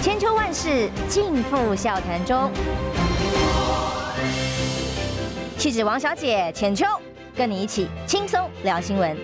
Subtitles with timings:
[0.00, 2.50] 千秋万世尽付笑谈中。
[5.58, 6.86] 气质王小姐浅秋，
[7.34, 9.16] 跟你一起轻松聊新闻。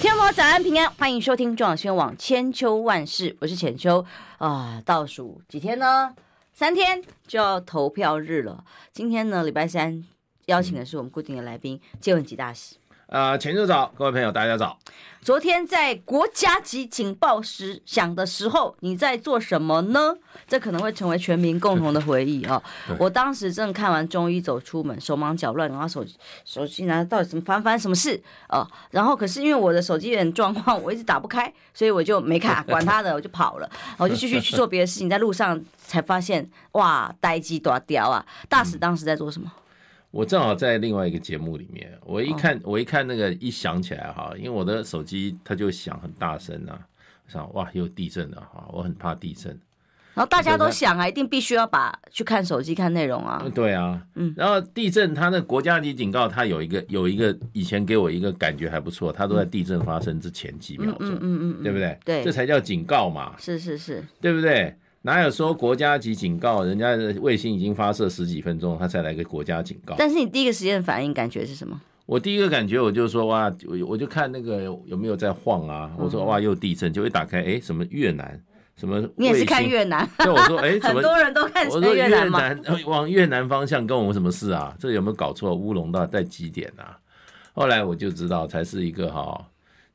[0.00, 4.06] 听众朋友早安平安，欢迎收听中广新闻网千秋万世，我是浅秋
[4.38, 4.80] 啊。
[4.84, 6.14] 倒数几天呢？
[6.52, 8.62] 三天就要投票日了。
[8.92, 10.04] 今天呢，礼拜三
[10.46, 12.76] 邀请的是我们固定的来宾，借问吉大使。
[13.12, 14.78] 呃，浅秋早，各位朋友，大家早。
[15.20, 20.14] 昨天在国家级警报时响的时候，你在做什么呢？
[20.48, 22.60] 这可能会成为全民共同的回忆啊！
[22.98, 26.02] 我当时正看完中医走出门，手忙脚乱，然后手
[26.46, 28.66] 手机拿到底什么翻翻什么事啊？
[28.90, 35.10] 然后可是因为我的手机有点状况，我一直打不开，所以我就没看，管他的， 我就跑了，我就继续去做别的事情。
[35.10, 38.24] 在路上才发现，哇，呆鸡多屌啊！
[38.48, 39.52] 大使当时在做什么？
[40.12, 46.78] 我正好在另外一个节目里面，我一看，我一看那个一响起来哈，因为我的手机它就响很大声啊，
[47.26, 49.58] 我想哇，又地震了哈，我很怕地震。
[50.14, 53.42] 然后大家都想啊，一定必须要把去看手机看内容啊。
[53.54, 54.34] 对啊，嗯。
[54.36, 61.98] 然后地震，它那国家级警告，它有一个有一个以前给我一个感觉还不错，它都在地震发生之前几秒钟，嗯嗯嗯，对不对？
[62.04, 63.34] 对，这才叫警告嘛。
[63.38, 64.76] 是是是，对不对？
[65.02, 66.62] 哪有说国家级警告？
[66.64, 69.96] 人家的卫星已经发射十几分钟，他才来个国家警告。
[69.98, 71.80] 但是你第一个时间反应感觉是什么？
[72.06, 75.90] 我第一个感觉我就说哇，我我就看那个有没有在晃啊。
[75.98, 78.40] 我说哇，又地震，就一打开，哎，什么越南？
[78.76, 79.06] 什么？
[79.16, 80.08] 你也是看越南？
[80.24, 82.10] 就我说哎， 很多人都看越南。
[82.10, 84.74] 越南往越南方向，跟我们什么事啊？
[84.78, 85.54] 这有没有搞错？
[85.54, 86.96] 乌龙到在几点啊？
[87.52, 89.44] 后来我就知道，才是一个哈。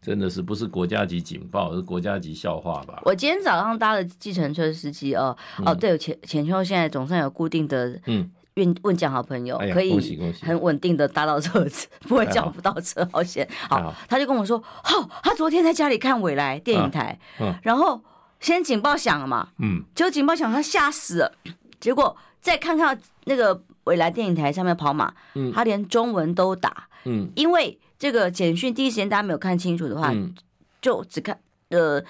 [0.01, 3.01] 真的是不是国家级警报，是国家级笑话吧？
[3.03, 8.29] 我今天早上搭的计程车司机哦、嗯、哦，对，浅浅秋现在总算有固定的嗯。
[8.57, 13.47] 运问讲好朋友，哎、可以很稳定的搭到车子，不会叫不到车，好险。
[13.69, 18.01] 好，好，他就跟我说，好、哦，他昨天在家里看未来电影台，啊啊、然后
[18.39, 21.31] 先警报响了嘛，嗯，结果警报响，他吓死了，
[21.79, 27.77] 结果再看看那个未来电影台上面跑马，嗯，他连中文都打，嗯，因为。
[27.99, 30.33] 这个简讯第一时间大家没有看清楚的话，嗯、
[30.81, 32.01] 就只看呃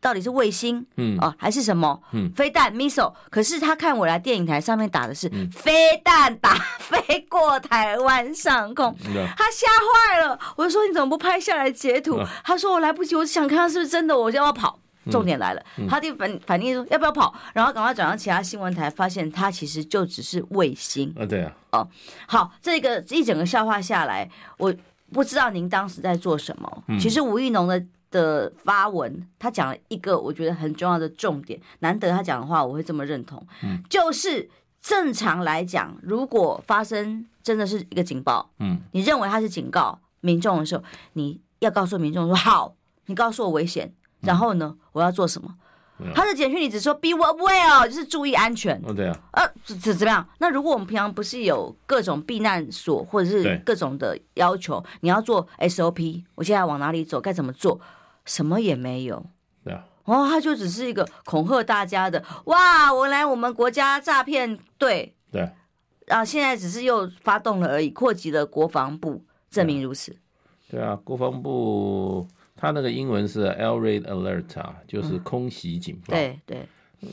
[0.00, 1.18] 到底是卫星，嗯。
[1.18, 2.30] 啊还是什么，嗯。
[2.32, 5.72] 飞弹 missile，可是他看我来电影台上面打的是飞
[6.04, 10.38] 弹打飞过台湾上空，嗯、他吓坏了。
[10.56, 12.16] 我就说你怎么不拍下来截图？
[12.18, 14.78] 嗯、他说我来不及，我想看看是不是真的，我就要跑。
[15.10, 21.12] 重点来了，他就反反应说要不要跑，然后赶快转到其他新闻台，发现他其实就只是卫星。
[21.18, 21.88] 啊，对啊，哦
[22.28, 24.72] 好，这个一整个笑话下来，我。
[25.12, 26.84] 不知道您当时在做什么？
[26.98, 33.44] 其实吴怡农的的发文，他讲了一个我觉得很重要的重点，难得他讲的话我会这么认同。
[33.62, 34.48] 嗯，就是
[34.80, 40.82] 正常来讲，如果发生真的是一个警报，嗯，你认为它是警告民众的时候，
[41.14, 42.74] 你要告诉民众说好，
[43.06, 45.54] 你告诉我危险，然后呢，我要做什么？
[46.14, 48.80] 他的简讯里只说 be aware 就是注意安全。
[48.84, 49.18] 哦，对啊。
[49.32, 50.26] 呃，怎怎么样？
[50.38, 57.80] 那如果我们平常不是有各种避难所或者是各种的要求，你要做 SOP，我现在往哪里走，该怎么做？
[58.24, 59.24] 什么也没有。
[59.64, 59.84] 对啊。
[60.04, 62.24] 哦，他就只是一个恐吓大家的。
[62.46, 65.14] 哇，我来我们国家诈骗队。
[65.30, 65.48] 对。
[66.06, 70.16] 然后现在只是又发动了而已，扩及了国防部，证明如此。
[70.68, 72.26] 对啊，对啊，国防部。
[72.62, 76.14] 它那个英文是 Air Raid Alert 啊，就是空袭警报。
[76.14, 76.64] 对对，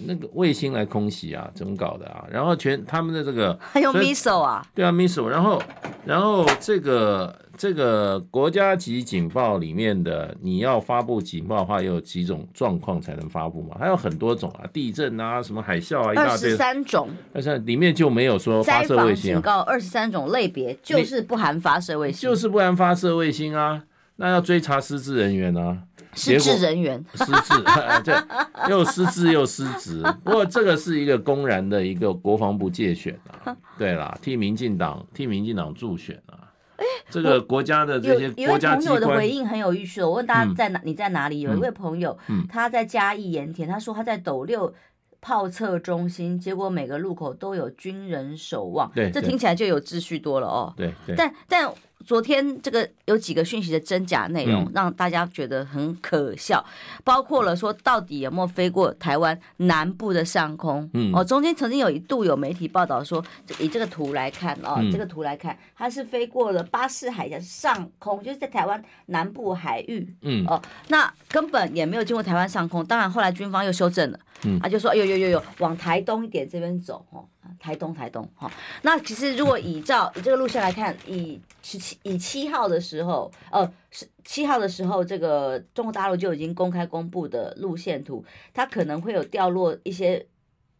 [0.05, 2.23] 那个卫星来空袭啊，怎么搞的啊？
[2.29, 5.25] 然后全他们的这个还有 missile 啊，对啊 missile。
[5.25, 5.59] 然后
[6.05, 13.75] 然后这个这个国家级警报里面的，你要发布警报的话，有几种状况才能发布嘛？
[13.79, 16.31] 还有很多种啊，地震啊，什么海啸啊，一大堆。
[16.31, 17.09] 二十三种。
[17.33, 19.33] 但是里面就没有说发射卫星啊。
[19.33, 22.29] 警告二十三种类别，就是不含发射卫星。
[22.29, 23.83] 就是不含发射卫星啊。
[24.19, 25.77] 那要追查失智人员呢、啊？
[26.13, 27.53] 失智人员 失智，
[28.03, 30.03] 对又失智又失职。
[30.23, 36.51] 不过 这个是一个公然的一个国防部借选啊，对啦，替民进党替民进党助选啊。
[36.75, 40.03] 哎，这个国家的这些国家机关，有一位朋友的回应很有意思。
[40.03, 40.79] 我问大家在哪？
[40.79, 41.39] 嗯、你在哪里？
[41.39, 44.73] 有一位朋友，嗯、他在嘉义盐田，他说他在斗六
[45.21, 48.91] 炮测中心，结果每个路口都有军人守望。
[48.93, 50.73] 对，这听起来就有秩序多了哦。
[50.75, 51.71] 对对，但但。
[52.05, 60.89] 昨天这个有几个讯息的真假内容，让大家觉得很可笑，嗯、包括了说到底有没有飞过台湾南部的上空？
[60.93, 63.23] 嗯，哦，中间曾经有一度有媒体报道说，
[63.59, 70.15] 以这个图来看哦，嗯、这个图来看，它是飞过了巴士海峡上空，就是在台湾南部海域。
[70.21, 72.83] 嗯，哦，那根本也没有经过台湾上空。
[72.85, 77.25] 当然后来军方又修正了，嗯，他就说，哎呦呦呦呦，往台东一点这边走，哦。
[77.59, 78.49] 台东台东哈。
[78.83, 90.25] 那其实如果以照以这个路线来看，以十七以七号的时候，呃，十七号的时候，这个中国大陆就已经公开公布的路线图，它可能会有掉落一些。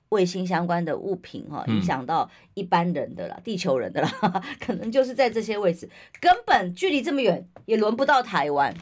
[0.09, 4.09] 卫星相关的物品哈，影响到一般人的啦，嗯、地球人的啦，
[4.59, 5.87] 可能就是在这些位置，
[6.19, 8.73] 根本距离这么远，也轮不到台湾。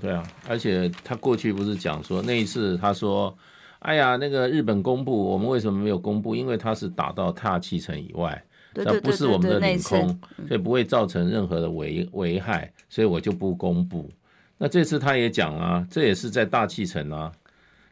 [0.00, 3.36] 对啊，而且他过去不是讲说那一次，他说，
[3.80, 6.34] 哎呀，那个日本公布，我们为什么没有公布？
[6.34, 8.42] 因为它是打到大气层以外，
[8.74, 10.18] 那不是我们的领空，
[10.48, 14.10] 所以不会造成任何的危危害，所以我就不公布。
[14.58, 17.30] 那这次他也讲啊，这也是在大气层啊。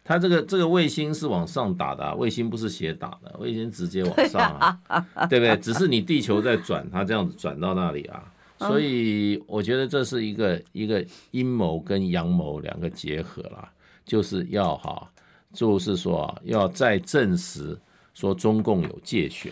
[0.07, 5.57] 它这个这个卫星是往上打的，卫星不是斜打的，卫星直接往上啊，对不对？
[5.57, 8.23] 只是你地球在转，它这样子转到那里啊，
[8.61, 13.67] 所以我觉得这是一个一个阴谋跟阳谋两个结合啦，
[14.05, 15.11] 就是要哈，
[15.55, 17.75] 就是说要再证实
[18.13, 19.51] 说中共有借选，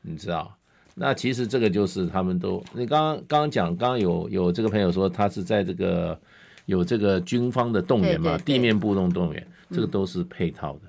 [0.00, 0.52] 你知道？
[0.94, 6.18] 那其实这个就是他们都，你刚刚刚刚讲，刚刚有有这个朋友说他是在这个
[6.66, 9.46] 有这个军方的动员嘛，地面部动动员。
[9.74, 10.80] 这个都是配套的，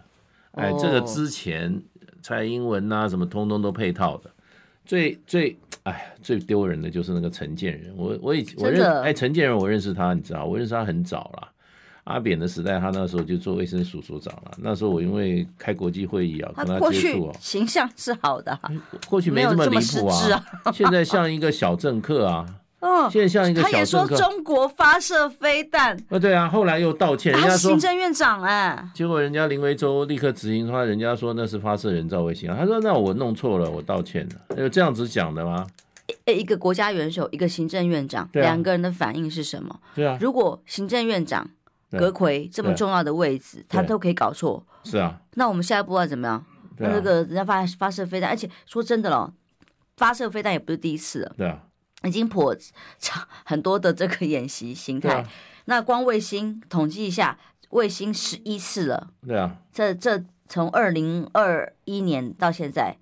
[0.62, 1.81] 哎，这个之前
[2.21, 4.30] 蔡英文呐，什么通通都配套的。
[4.83, 11.48] 最最哎，最丢人的就是那个陈建仁，我我以我认哎陈建仁，我认识他，你知道，我认识他很早了。
[12.05, 14.51] 阿扁的时代，他那时候就做卫生署署长了。
[14.57, 18.59] 那时候我因为开国际会议啊，跟他接触啊， 形象是好的，
[19.07, 22.45] 过去没这么离谱啊，现在像一个小政客啊。
[22.83, 35.65] 哦，现在像一个小他也说中国发射飞弹，呃，对啊，后来又道歉，人家说行政院长哎，结果人家林维洲立刻执行他，人家说那是发射人造卫星啊，他说那我弄错了，我道歉了，有这样子讲的吗？
[36.25, 39.79] 一个国家元首，一个行政院长，两个人的反应是什么？
[39.95, 41.50] 对啊，如果行政院长
[41.97, 46.45] 阁魁这么重要的位置，他都可以搞错，是啊，那我们下一步要怎么样？
[46.77, 49.33] 那这个人家发发射飞弹，而且说真的了，
[49.97, 51.63] 发射飞弹也不是第一次了，对啊。
[52.03, 52.53] 已经颇
[52.99, 55.29] 长很多的这个演习形态，啊、
[55.65, 59.11] 那光卫星统计一下，卫星十一次了。
[59.25, 62.97] 对啊，这这从二零二一年到现在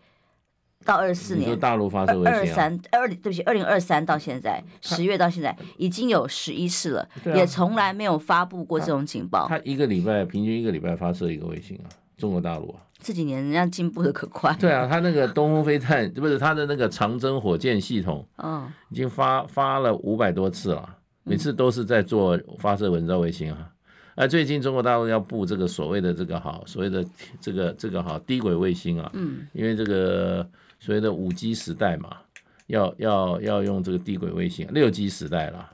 [0.85, 9.47] 到二四年，大陆发射卫星二三二对不起，二零二三到现在十月到现在已经有十一次了，啊、也从来没有发布过这种警报。
[9.47, 12.81] 他一个礼拜平均一个礼拜发射一个卫星啊，中国大陆啊。
[13.03, 14.55] 这几年人家进步的可快。
[14.59, 23.69] 对啊，他那个东风飞弹不是他的那个长征火箭系统，嗯，已经发发了五百多次了，每次都是在做发射人造卫星啊。
[24.13, 27.03] 啊最近中国大陆要布这个所谓的这个好，所谓的
[27.39, 30.47] 这个这个好低轨卫星啊，嗯，因为这个
[30.81, 32.17] 所谓的五 G 时代嘛，
[32.65, 35.69] 要要要用这个地轨卫星，六 G 时代了，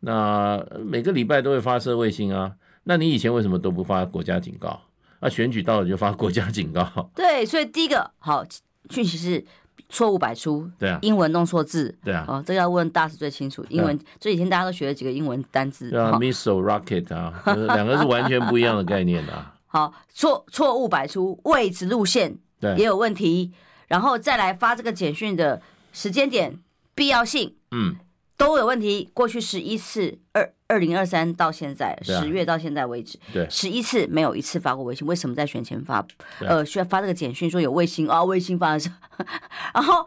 [0.00, 2.54] 那每个礼拜都会发射卫星啊，
[2.84, 4.78] 那你以前为什么都不发国家警告？
[5.18, 6.88] 那、啊、选举到了就发国家警告。
[7.16, 8.44] 对，所以第一个好
[8.90, 9.44] 讯息是
[9.88, 10.70] 错误百出。
[10.78, 11.94] 对啊，英文弄错字。
[12.04, 13.64] 对啊，哦，这个要问大师最清楚。
[13.68, 15.90] 英文、啊、这几天大家都学了几个英文单字。
[15.90, 17.42] 对啊，missile rocket 啊，
[17.74, 19.54] 两个是完全不一样的概念的、啊。
[19.68, 22.38] 好，错错误百出，位置路线
[22.78, 23.52] 也有问题，
[23.90, 25.60] 然后再来发这个简讯的
[25.92, 26.58] 时间点
[26.94, 27.96] 必要性，嗯，
[28.38, 29.10] 都有问题。
[29.12, 30.50] 过去十一次二。
[30.70, 35.96] 二零二三到现在十、啊、月到现在为止，对，十一次没有一次发过微信，为什么在选前发？
[35.96, 36.06] 啊、
[36.38, 38.88] 呃，需要发这个简讯说有卫星啊，卫星发射，
[39.74, 40.06] 然后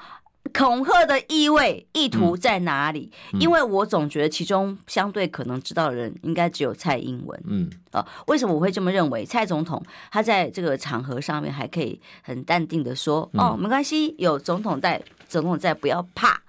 [0.51, 3.11] 恐吓的意味意图在哪里？
[3.33, 7.43] 嗯、因为我总觉得其中相对可能知道的人应该只有蔡英文。
[7.47, 9.25] 嗯，啊、呃，为什么我会这么认为？
[9.25, 9.81] 蔡总统
[10.11, 16.41] 他在这个场合上面还可以很淡定的说：“嗯、哦，没关系，有总统在，总统在，不要怕。”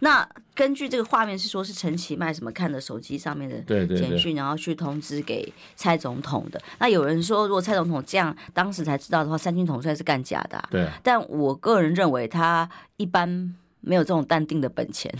[0.00, 6.60] 那根据这个画面是说，是陈其迈什么看的手机上面的简讯，然后去通知给蔡总统的。
[6.78, 10.62] 那有人说，如果蔡总统这样当时才知道的话，三军统帅是干假的。
[10.70, 10.88] 对。
[11.02, 15.12] 但我个人认为，他一般没有这种淡定的本钱。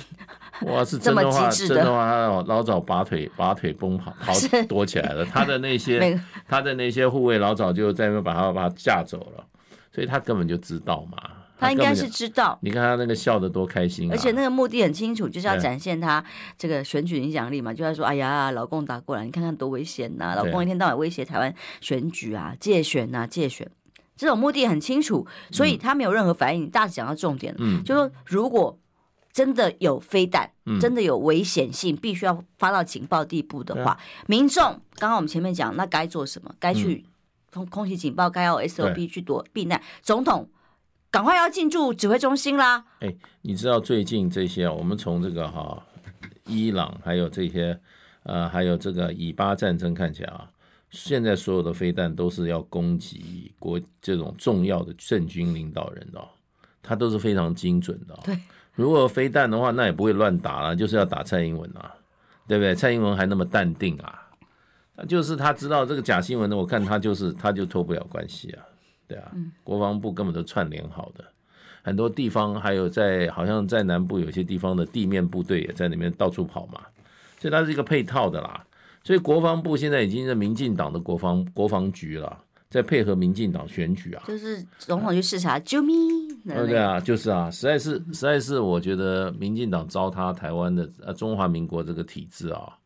[0.63, 4.33] 哇，是 这么机智的，真的话，他老早拔腿拔腿崩跑 跑
[4.69, 5.25] 躲起来了。
[5.25, 9.45] 他的那些 他的那些护卫老早就在那边把他把他架走了，
[9.93, 11.19] 所以他根本就知道嘛。
[11.59, 14.13] 他应该是知道，你看他那个笑的多开心啊！
[14.13, 16.25] 而且那个目的很清楚，就是要展现他
[16.57, 20.35] 这个选举影响力嘛，就要说：“哎呀，老共打过来，你看看多危险呐！
[20.37, 23.69] 老共一天到晚威胁台湾选举啊，介选啊，介选，
[24.17, 26.71] 这种目的很清楚，所以他没有任何反应。
[26.71, 28.79] 大致讲到重点了，嗯，就说如果
[29.33, 30.51] 真的有飞弹，
[30.81, 34.63] 真的有危险性，必须要发到警报地步的话，民众
[34.95, 36.55] 刚刚我们前面讲，那该做什么？
[36.61, 37.05] 该去
[37.53, 40.49] 空空袭警报，该要 SOP 去躲避难，总统。
[41.11, 42.85] 赶快要进驻指挥中心啦！
[43.01, 45.83] 哎，你知道最近这些，我们从这个哈
[46.47, 47.79] 伊朗，还有这些
[48.25, 50.51] 呃，还有这个以巴战争看起来啊，
[50.91, 56.23] 现在所有的飞弹都是要攻击国这种重要的政军领导人的，
[56.83, 58.19] 它都是非常精准的。
[58.25, 58.39] 对，
[58.75, 61.95] 如果飞弹的话，那也不会乱打了，就是要打蔡英文啊，
[62.47, 62.75] 对不对？
[62.75, 64.23] 蔡英文还那么淡定啊，
[65.09, 68.63] 就是他知道这个假新闻呢，我看他就是他就脱不了关系啊，
[69.09, 69.33] 对啊，
[69.65, 71.25] 国防部根本都串联好的，
[71.83, 76.83] 很多地方还有在好像在南部有些地方的地面部队也在那边到处跑嘛，
[77.41, 78.63] 所以它是一个配套的啦。
[79.03, 82.39] 所以国防部现在已经是民进党的国防国防局了，
[82.69, 85.95] 在配合民进党选举啊，就是总统去视察，啾咪，
[86.45, 92.77] 对啊，就是啊，实在是实在是，我觉得民进党糟蹋台湾的呃中华民国这个体制啊，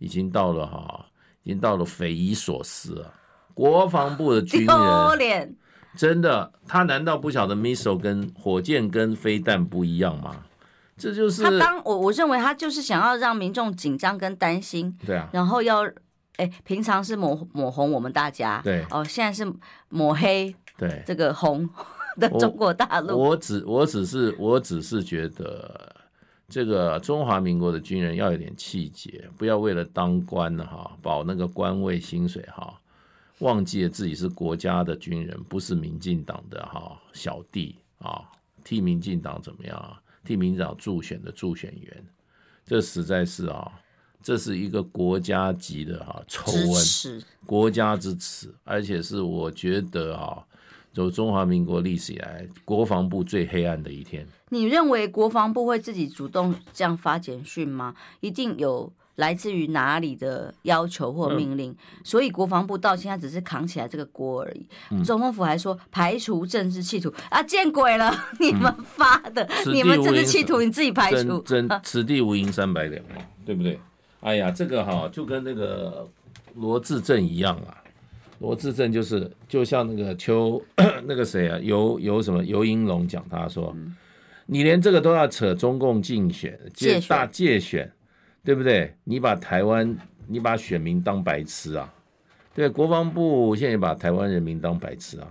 [0.00, 1.06] 已经到了哈，
[1.44, 3.14] 已经到了匪夷所思啊。
[3.60, 4.64] 国防部的军
[5.18, 5.56] 人，
[5.94, 10.44] 真的，他难道不晓得 missile 跟火箭跟飞弹不一样吗？
[10.96, 15.82] 这就是他当我我认为他就是想要让民众紧张跟担心，对啊，然后要
[16.36, 18.82] 哎，平常是抹抹红我们大家，对。
[18.90, 19.50] 哦，现在是
[19.90, 21.02] 抹黑，对。
[21.06, 21.68] 这个红
[22.18, 23.18] 的中国大陆。
[23.18, 25.94] 我，我只我只是我只是觉得
[26.48, 32.72] 这个中华民国的军人要有点气节，不要为了当官哈保那个官位薪水哈，
[33.40, 38.22] 忘记了自己是国家的军人，不是民进党的哈小弟啊，
[38.62, 40.00] 替民进党怎么样啊？
[40.24, 42.04] 替民进党助选的助选员，
[42.66, 43.72] 这实在是啊，
[44.22, 50.44] 这是一个国家级的哈丑闻，国家之耻，而且是我觉得啊，
[50.92, 54.26] 走中华民国历史以来国防部最黑暗的一天。
[54.50, 57.94] 你认为国防部会自己主动这样发简讯吗？
[58.20, 58.92] 一定有。
[59.20, 64.66] 来自于哪里的要求或命令，嗯、所以国防部到现在只是扛起来这个锅而已。
[64.90, 68.10] 嗯、总统府还说排除政治企图啊，见鬼了！
[68.40, 71.38] 你们发的，嗯、你们政治企图你自己排除。
[71.42, 73.78] 真此地无银三百两嘛，对不对？
[74.20, 76.08] 哎呀，这个哈就跟那个
[76.54, 77.76] 罗志正一样啊。
[78.38, 80.62] 罗志正就是就像那个邱
[81.04, 83.94] 那个谁啊，尤尤什么游盈隆讲，他说、嗯、
[84.46, 87.92] 你连这个都要扯中共竞选借大借选。
[88.42, 88.94] 对不对？
[89.04, 91.92] 你把台湾，你把选民当白痴啊？
[92.54, 95.26] 对，国防部现在也把台湾人民当白痴啊？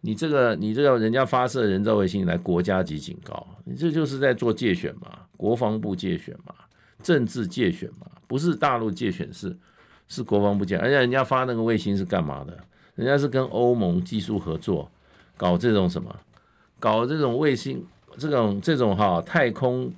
[0.00, 5.18] 你这个，你这个人家发射人造卫星来国家级警告，你这就是在做介选嘛？
[5.36, 6.54] 国防部介选嘛？
[7.02, 8.06] 政治介选嘛？
[8.26, 9.56] 不是大陆介选，是
[10.06, 12.56] 是国防部介选，而且人家发那个卫星是干嘛的？
[12.94, 14.88] 人家是跟欧盟技术合作，
[15.36, 16.14] 搞这种什么？
[16.78, 17.84] 搞这种卫星，
[18.16, 19.92] 这种这种哈太空。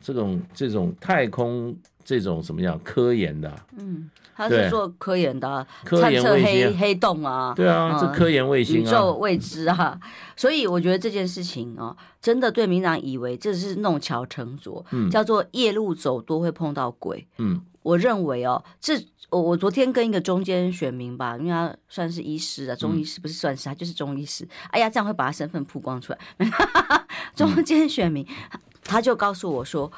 [0.00, 3.66] 这种这种太空这种什么样科研的、啊？
[3.78, 6.44] 嗯，他是做科研的、啊，科研卫星。
[6.44, 10.00] 黑黑洞啊，对啊，这、嗯、科研卫星、啊、宇宙未知啊，
[10.34, 18.94] 所以我觉得这件事情哦，真的对民党以为这是弄巧成拙，嗯，叫做夜路走多会碰到鬼，嗯，我认为哦，这
[19.28, 26.18] 我我昨天跟一个中间选民吧，因为他算是医师啊，中医师不是算是他就是中医师，哎呀，这样会把他身份曝光出来，
[27.36, 28.24] 中间选民。
[28.24, 29.90] 嗯他就告诉我说，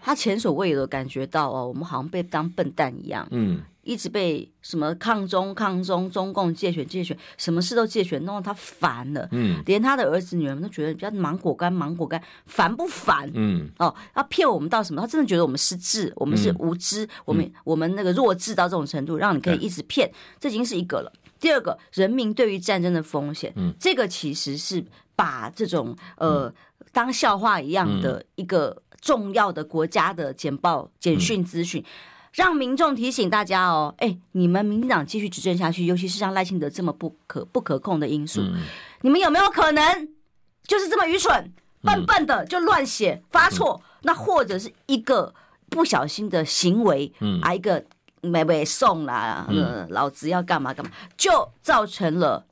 [0.00, 13.30] 他前所未有的感觉到哦，我们好像被当笨蛋一样，嗯，一直被什么抗中抗中，中共借选借选，什么事都借选，弄得他烦了，嗯，连他的儿子女儿们都觉得比较芒果干芒果干，烦不烦？
[13.34, 15.00] 嗯，哦，他骗我们到什么？
[15.00, 21.12] 他真的觉得我们失智，我们是无知，嗯、我们我们那个弱智到这种程度，让你可以一直骗，嗯、这已经是一个了。
[21.38, 24.84] 第二个，人民对于战争的风险，嗯，这个其实是
[25.16, 26.46] 把这种呃。
[26.46, 26.54] 嗯
[26.92, 31.84] 当笑话一样的一个重要的国家的简报、简讯资讯，
[32.32, 38.40] 让民众提醒大家哦，哎，你们民进党继续执政下去，尤其是像赖清德这么不可不可控的因素，
[39.02, 40.08] 你们有没有可能
[40.66, 41.52] 就是这么愚蠢、
[41.82, 43.82] 笨笨的就乱写发错？
[44.02, 45.34] 那或者是一个
[45.68, 47.12] 不小心的行为，
[47.42, 47.84] 啊，一个
[48.22, 52.45] 没没送啦，呃，老子要干嘛干嘛，就造成了。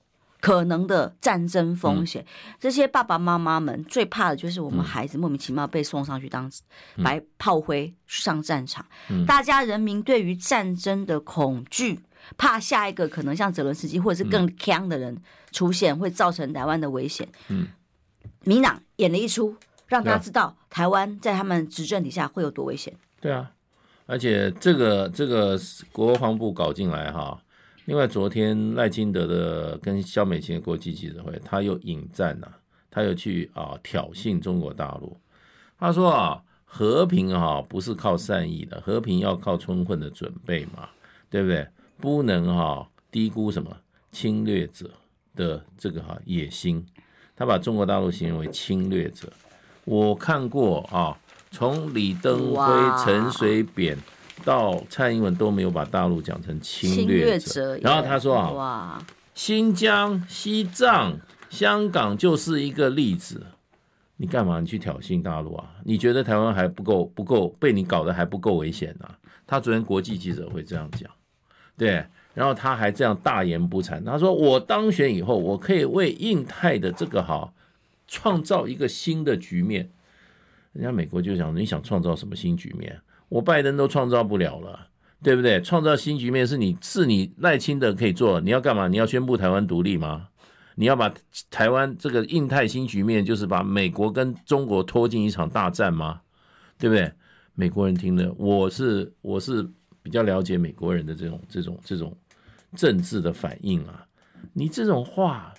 [0.45, 6.53] 可能的战争风险，嗯、这些爸爸妈妈们最怕的就是我们孩子莫名其妙被送上去当
[7.03, 8.85] 白炮灰上战场。
[9.09, 11.99] 嗯、大家人民对于战争的恐惧，
[12.37, 15.17] 怕下一个可能像泽伦斯基或者是更强的人
[15.51, 17.27] 出现，会造成台湾的危险。
[17.49, 17.69] 嗯，
[18.43, 22.93] 民党演了一出，让大家知道台湾在他们执政底下会有多危险。
[23.19, 23.51] 对啊，
[24.05, 25.59] 而且这个这个
[25.91, 27.41] 国防部搞进来哈。
[27.87, 32.57] 另外，昨天赖清德的跟肖美琴的国际记者会，他又引战呐、啊，
[32.91, 35.15] 他又去啊挑衅中国大陆。
[35.79, 40.89] 他说啊，和平哈、啊、不是靠善意的，和平要靠充分的准备嘛，
[41.29, 41.67] 对不对？
[42.01, 43.77] 不能哈、啊、低估什么
[44.11, 44.91] 侵略者
[45.37, 46.85] 的这个哈、啊、野心。
[47.37, 49.31] 他把中国大陆形容为侵略者。
[49.85, 51.19] 我看过啊，
[51.51, 53.99] 从李登辉、陈水扁。
[54.43, 63.47] 到蔡英文都没有把大陆讲成侵略者，然后他说啊，哇，新疆、西藏、香港就是一个例子，
[64.17, 64.61] 你干嘛？
[64.61, 65.71] 你去挑衅大陆啊？
[65.85, 69.19] 你觉得台湾还不够不够被你搞得还不够危险啊？
[69.47, 71.11] 他昨天国际记者会这样讲，
[71.77, 77.53] 对，然后他还这样大言不惭，他说我当选以后，我可以为印太的这个哈
[78.09, 79.89] 创造一个新的局面。
[80.73, 83.01] 人家美国就想，你想创造什么新局面？
[83.29, 84.89] 我拜登都创造不了了，
[85.23, 85.61] 对不对？
[85.61, 88.89] 创造新局面是你是你赖清德可以做，你要干嘛？
[88.89, 90.29] 你要宣布台湾独立吗？
[90.77, 91.13] 你要把
[91.51, 96.21] 台湾这个印太新局面，就是把美国跟中国拖进一场大战吗？
[96.79, 97.13] 对不对？
[97.55, 99.65] 美国人听了，我是我是
[100.03, 102.17] 比较了解美国人的这种这种这种
[102.75, 104.05] 政治的反应啊。
[104.53, 105.55] 你这种话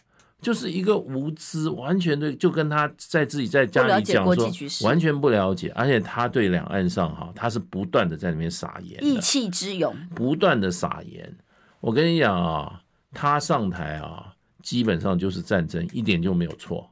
[0.45, 11.35] 就是一个无知，完全的就跟他在自己在家里讲说，完全不了解，而且他对两岸上哈，他是不断的在里面撒盐，意气之勇，不断的撒盐。
[11.79, 14.33] 我跟你讲啊，他上台啊。
[14.61, 16.89] 基本上就是战争，一点就没有错。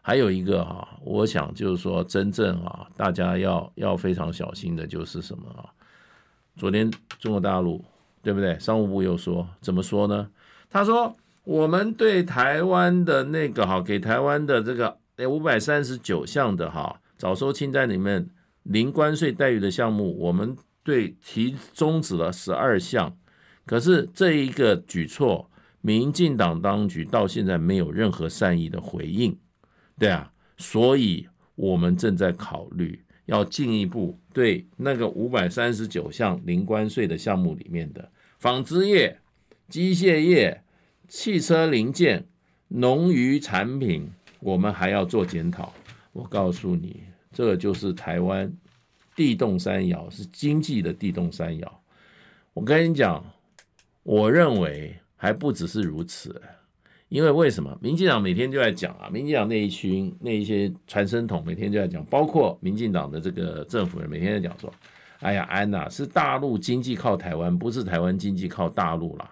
[0.00, 5.68] 还有一个啊，我想就是说，真正啊，大家要要非常小心的就是什么啊？
[6.56, 7.84] 昨天中国大陆
[8.22, 8.58] 对不对？
[8.58, 10.26] 商务部又说，怎么说呢？
[10.70, 18.28] 他说，我们对台湾的那个哈，给台湾的这个诶五百三十九项的哈早收清单里面
[18.62, 23.16] 零关税待遇的项目，我们对提终止了十二项。
[23.66, 25.46] 可是这一个举措。
[25.82, 29.34] 民进党当局到现在没有任何善意的回应，
[29.98, 39.18] 对啊，所以我们正在考虑要进一步对那个五百三十九项零关税的项目里面的纺织业、
[39.70, 40.62] 机械业、
[41.10, 42.24] 汽车零件、
[42.68, 45.74] 农渔产品，我们还要做检讨。
[46.12, 47.02] 我告诉你，
[47.32, 48.50] 这就是台湾
[49.16, 51.82] 地动山摇，是经济的地动山摇。
[52.54, 53.22] 我跟你讲，
[54.04, 54.96] 我认为。
[55.22, 56.40] 还不只是如此，
[57.10, 57.76] 因为为什么？
[57.82, 64.72] 民进党每天就在讲啊，民进党那一群那一些传声筒每天就在讲，包括民进党的这个政府人每天在讲说，
[65.18, 69.30] 哎呀，安呐，是大陆经济靠台湾，不是台湾经济靠大陆啦。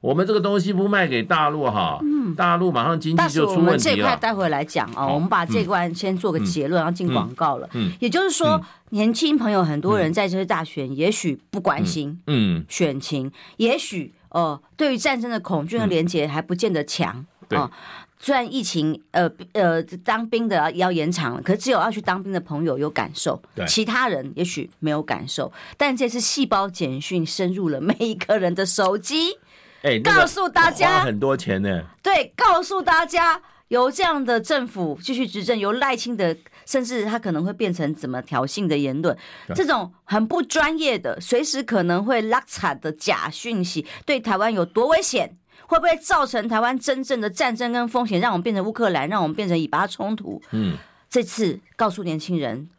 [0.00, 3.66] 我们这个东西不卖给大陆哈，嗯，大陆马上经济就出问题了。
[3.66, 7.68] 我们这块待会来讲啊，我们把这块先做个结论，然后进广告了。
[7.74, 14.14] 嗯，也就是说，年轻朋友很多人在这些大选，也许不关心，嗯，选情，也许。
[14.30, 17.70] 哦，对于战争的恐惧和连结还不见得强哦。
[18.18, 25.50] 虽然疫情，呃呃，当兵的要要延长了，可是只有要去当兵的朋友有感受，其他人也许没有感受。
[25.78, 29.38] 但这次细胞简讯深入了每一个人的手机，
[29.82, 31.82] 哎，告诉大家很多钱呢。
[32.02, 33.40] 对，告诉大家。
[33.68, 39.14] 由这样的政府继续执政，由赖清德，甚至他可能会变成怎么挑衅的言论，
[39.54, 45.36] 这种很不专业的，随时可能会拉扯的假讯息，对台湾有多危险？
[45.66, 48.18] 会不会造成台湾真正的战争跟风险？
[48.18, 50.40] 让我们变成乌克兰，让我们变成以巴冲突？
[50.52, 50.78] 嗯，
[51.10, 52.70] 这次告诉年轻人，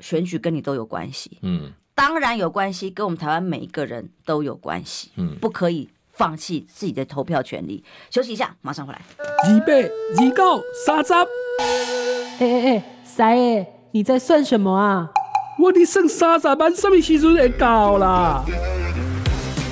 [0.00, 1.38] 选举跟你都有关系。
[1.40, 5.10] 嗯，当然有关系，跟我们台湾每一个人都有关系。
[5.16, 5.88] 嗯，不可以。
[6.16, 9.00] 放弃自己的投票权利，休息一下，马上回来。
[9.18, 15.10] 二八二九三十，哎哎哎，三爷，你在算什么啊？
[15.58, 18.44] 我的剩三十万，什么时阵会到啦？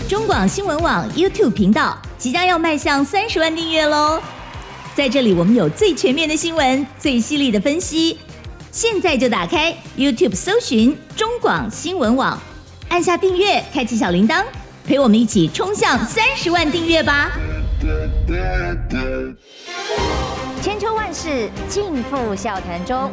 [0.09, 4.21] 中广新闻网 YouTube 频道即将要迈向三十万订阅喽！
[4.95, 8.19] 在这里，我们有最全面的新闻，最犀利的分析。
[8.71, 12.39] 现在就打开 YouTube 搜寻中广新闻网，
[12.89, 14.45] 按下订阅，开启小铃铛。
[14.93, 17.33] 陪我们一起冲向三十万订阅吧！
[20.61, 23.11] 千秋万世尽付笑谈中。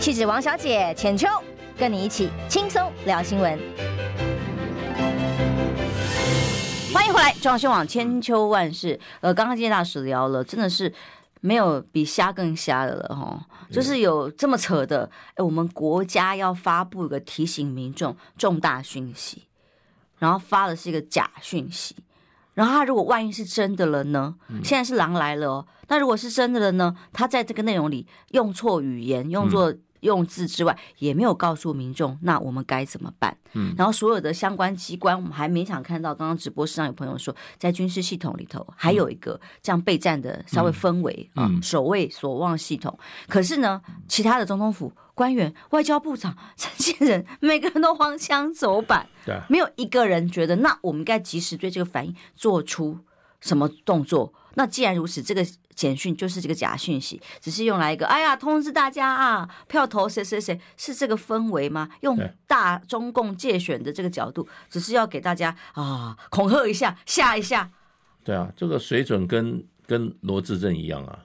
[0.00, 1.28] 气质王小姐浅秋，
[1.78, 3.56] 跟你一起轻松聊新闻。
[6.92, 8.98] 欢迎回来，中央新闻网千秋万世。
[9.20, 10.92] 呃，刚刚今天大使聊了，真的是。
[11.44, 15.10] 没有比瞎更瞎的了哈，就是有这么扯的。
[15.34, 19.42] 哎，我们国家要发布一个提醒民众重大讯息，
[20.18, 21.94] 然后发的是一个假讯息，
[22.54, 24.36] 然后他如果万一是真的了呢？
[24.62, 26.96] 现在是狼来了哦，那如果是真的了呢？
[27.12, 29.74] 他在这个内容里用错语言，用作。
[30.04, 33.36] 用字之外，也没有告诉民众，那我们该怎么办？
[33.54, 36.14] 嗯，然后所有的相关机关，我们还勉强看到。
[36.14, 42.96] 刚刚直播室上有朋友说，在军事系统里头还有一个这样备战的稍微氛围啊，守卫所望系统。
[43.28, 52.98] 可是呢，其他的总统府官员、外交部长、这些人，每个人都荒腔走板，对，没有一个人觉得，那我们应该及时对这个反应做出
[53.40, 54.32] 什么动作。
[54.56, 55.44] 那既然如此，这个。
[55.74, 61.88] 简讯就是这个假讯息，只是用来一个，哎呀，通知大家啊，票投谁谁谁，是这个氛围吗？
[62.02, 67.68] 用大中共借选的这个角度，只是要给大家啊恐吓一下，吓一下。
[68.22, 71.18] 对啊，这个水准跟跟罗志正一样啊，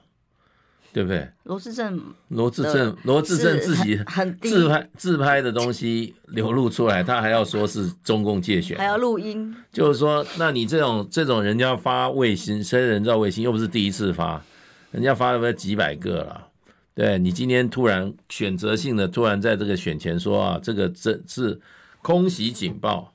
[0.92, 1.28] 对不对？
[1.44, 3.98] 罗志正，罗志正，罗志正自己
[4.42, 14.42] 自拍自拍的东西流露出来，他还要说是中共介选，还要录音，就是说，那你这种这种人家发卫星，甚至人造卫星又不是第一次发，
[14.90, 16.46] 人家发了不几百个了，
[16.94, 21.60] 对，你今天突然选择性的突然在这个选前说啊，这个这是
[22.02, 23.12] 空袭警报。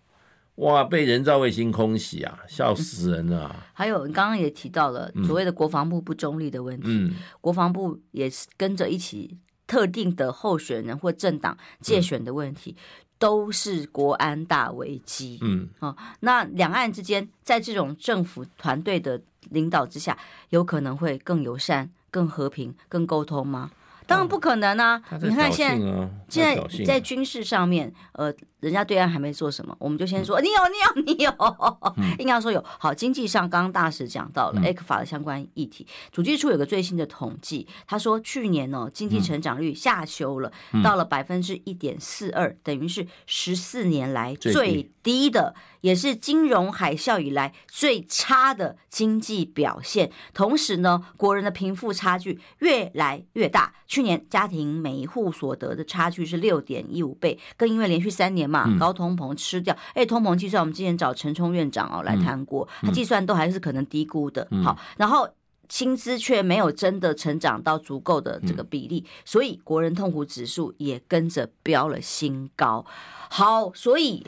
[0.55, 0.85] 哇！
[0.85, 3.53] 被人造卫星空袭啊，笑死人了。
[3.73, 6.87] 还有，你刚刚也提到了所谓的国防部不中立的问题。
[6.87, 9.37] 嗯，国防部也是跟着一起
[9.67, 12.81] 特定的候选人或政党借选的问题，嗯，
[13.19, 15.39] 都是国安大危机。
[15.41, 20.17] 嗯，哦，那两岸之间在这种政府团队的领导之下，
[20.51, 23.71] 有可能会更友善、更和平、更沟通吗？
[24.07, 25.01] 当然不可能啊！
[25.09, 28.33] 啊你看现在，啊、现在在军事上面，呃。
[28.65, 31.31] 人家对岸还没做什么，我们就先说你有你有你有，
[32.17, 32.65] 应该说有。
[32.65, 40.51] 好，经济上刚刚大使讲到了 ECFA 的相关议题，主计处有个最新的统计，他说去年呢经济成长率下修了，
[40.83, 50.11] 到了百分之一点四二，等于是十四年来最低的，也是金融海啸以来最差的经济表现。
[50.33, 58.54] 同时呢，国人的贫富差距越来越大，去年家庭每一户所得的差距是六点一五倍，更因为连续三年。
[58.79, 64.47] 高通膨吃掉，哎，通膨计算我们之前找陈冲院长哦来谈过，他计算都还是可能低估的。
[64.63, 65.27] 好，然后
[65.67, 72.85] 薪资却没有真的成长到足够的这个比例，所以国人痛苦指数也跟着飙了新高。
[73.29, 74.25] 好，所以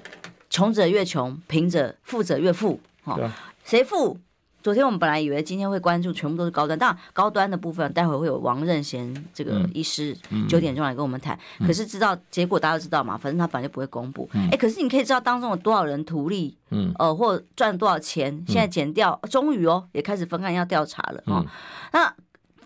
[0.49, 2.79] 穷者越穷，贫者富者越富。
[3.03, 3.19] 好，
[3.63, 4.17] 谁富？
[4.67, 10.13] 昨天我们本来以为今天会关注全部都是高端，当然高端的部分待会会有王任贤这个医师
[10.49, 11.39] 九点钟来跟我们谈。
[11.65, 14.29] 可是知道结果大家都知道嘛，反正他反正就不会公布。
[14.51, 18.43] 哎，可是你可以知道当中有多少人图利，嗯呃，或赚多少钱。
[18.45, 21.45] 现在减掉，终于哦也开始分案要调查了哦。
[21.93, 22.13] 那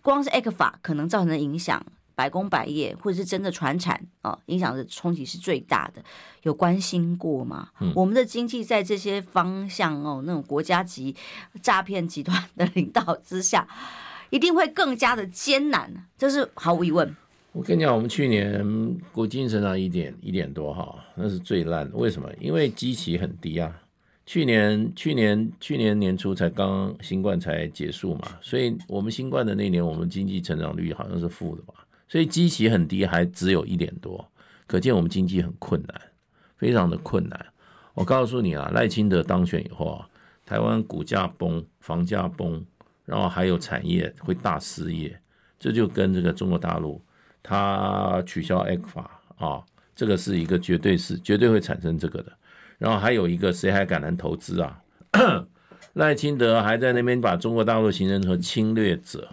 [0.01, 1.85] 光是 ECFA 可能造成的影响。
[2.21, 6.03] 百工百业，或者是真的传产啊，影响的冲击是最大的。
[6.43, 7.69] 有关心过吗？
[7.79, 11.15] 嗯、我们的经济在这些方向哦，那种国家级
[11.63, 13.67] 诈骗集团的领导之下，
[14.29, 17.15] 一定会更加的艰难，这是毫无疑问。
[17.53, 18.63] 我跟你讲，我们去年
[19.11, 21.97] 国经济成长一点一点多哈，那是最烂的。
[21.97, 22.29] 为什么？
[22.39, 23.75] 因为基期很低啊。
[24.23, 31.73] 去年去年去年年初才刚新冠才结束嘛，所以我们新冠的那年，我们经济成长率好像是负的吧。
[32.11, 34.29] 所以基期很低，还只有一点多，
[34.67, 36.01] 可见我们经济很困难，
[36.57, 37.45] 非常的困难。
[37.93, 40.09] 我告诉你啊，赖清德当选以后啊，
[40.45, 42.65] 台湾股价崩，房价崩，
[43.05, 45.17] 然后还有产业会大失业，
[45.57, 47.01] 这就跟这个中国大陆
[47.41, 49.05] 他取消 ECFA
[49.37, 49.63] 啊，
[49.95, 52.33] 这个是一个绝对是绝对会产生这个的。
[52.77, 54.81] 然后还有一个谁还敢来投资啊？
[55.93, 59.29] 赖清德还在那边把中国大陆形容成侵略者，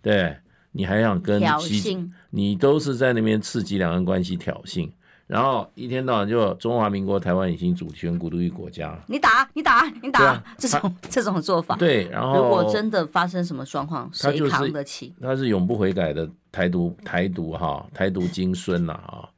[0.00, 0.38] 对。
[0.72, 2.08] 你还想跟挑衅？
[2.30, 4.88] 你都是在那边刺激两岸关系挑衅，
[5.26, 15.14] 然后一天到晚就中华民国台湾已经主权独立国家，你打你打你打，啊、 这种 这种做法，对，然后如果真的发生什么状况，谁扛得起？
[15.20, 19.28] 他是永不悔改的台独台独哈台独金孙呐啊，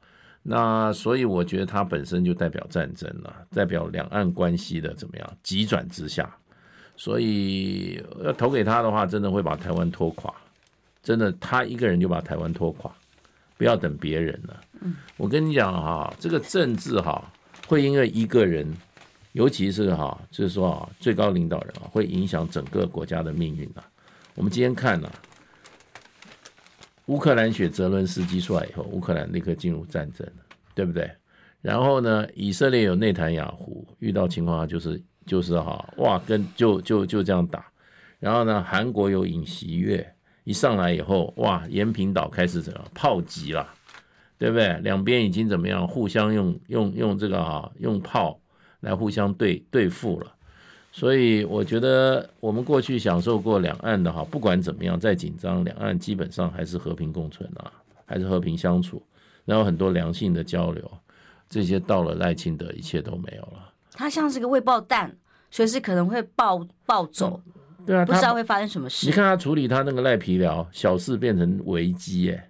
[0.43, 6.29] 那所以我觉得他本身就代表战争了，代表两岸关系的怎么样急转直下，
[6.97, 10.33] 所以要投给他的话，真的会把台湾拖垮。
[11.03, 12.91] 真的，他一个人就把台湾拖垮，
[13.57, 14.61] 不要等别人了。
[14.81, 17.31] 嗯，我跟你讲哈，这个政治哈，
[17.67, 18.71] 会因为一个人，
[19.31, 23.83] 尤其是哈，就是说啊，最高领导人啊，会影响整个国家的命运的。
[24.35, 25.11] 我们今天看了
[27.07, 30.27] 乌克兰选泽伦斯基出来以后，乌克兰立刻进入战争，
[30.75, 31.09] 对不对？
[31.61, 37.65] 然后呢，以色列有内塔雅胡，遇到情况就是就是哈，哇，跟就就就这样打。
[38.19, 40.07] 然后呢，韩国有尹锡悦。
[40.43, 43.67] 一上来以后，哇，延平岛开始怎么炮击了，
[44.37, 44.79] 对不对？
[44.79, 48.39] 两边已经怎么样，互相用用用这个啊，用炮
[48.79, 50.33] 来互相对对付了。
[50.91, 57.71] 所以我觉得我们过去享受过两岸的哈，不管怎么样，再紧张，两岸基本上还是和平共存啊，
[58.05, 59.01] 还是和平相处，
[59.45, 60.83] 然后很多良性的交流，
[61.47, 63.71] 这些到了赖清德，一切都没有了。
[63.93, 65.15] 他像是个未爆弹，
[65.49, 67.41] 随时可能会爆爆走。
[67.45, 67.53] 嗯
[67.85, 69.05] 对啊，不知道会发生什么事。
[69.05, 72.49] 你看他处理他那个赖皮寮，小事变成危机，哎，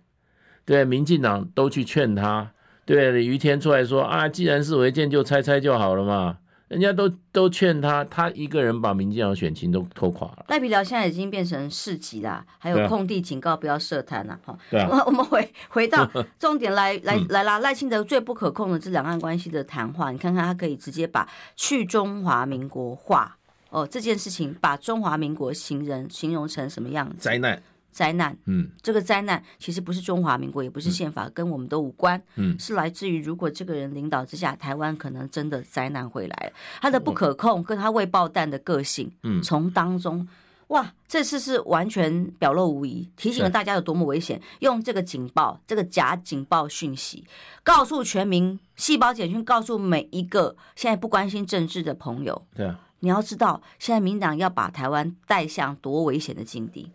[0.66, 2.52] 对，民进党都去劝他，
[2.86, 6.38] 对，于天出来说啊，既然是违建，就拆拆就好了嘛。
[6.68, 10.46] 人家都都劝他，他一个人把民进党选情都拖垮了。
[10.48, 14.58] 赖皮寮现在已经变成市集啦，还有空地警告不要设摊了哈。
[14.80, 23.38] 啊，我 我们回回到 重点来来来啦，赖清德最不可控的这两岸关系的谈话，你看看他可以直接把去中华民国化。
[23.72, 27.16] 哦，这件事情把中华民国行人形容成什么样子？
[27.18, 28.38] 灾难，灾难。
[28.46, 32.22] 嗯，这个灾难其实不是中华民国，也不是宪法，嗯、跟我们都无关。
[32.36, 36.54] 嗯，是来自于如果这个人领导之下，台湾可能真的灾难会来了。
[36.82, 40.28] 他的不可控，跟他未爆弹的个性，嗯，从当中。
[40.68, 44.42] 哇，这次是完全表露无遗，提醒了大家有多么危险。
[44.60, 47.26] 用这个警报，这个假警报讯息，
[47.62, 52.42] 告诉全民，细胞简讯告诉每一个现在不关心政治的朋友。
[52.56, 56.90] 对啊，你要知道，现在民党要把台湾带向多危险的境地。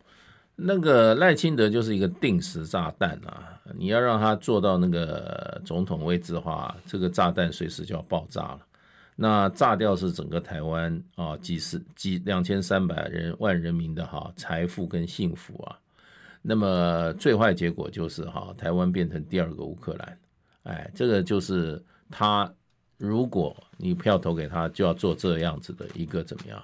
[0.59, 3.53] 那个赖清德就是一个定时炸弹啊！
[3.75, 8.61] 你要让他做到那个总统位置的话，这个炸弹随时就要爆炸了。
[9.17, 15.77] 那炸掉是整个台湾啊，几十几两千三百人万人民的哈财富跟幸福啊，
[16.41, 20.19] 那么最坏结果就是哈台湾变成第二个乌克兰，
[20.63, 22.51] 哎，这个就是他
[22.99, 26.63] 如果你票投给他，就要做这样子的一个怎么样，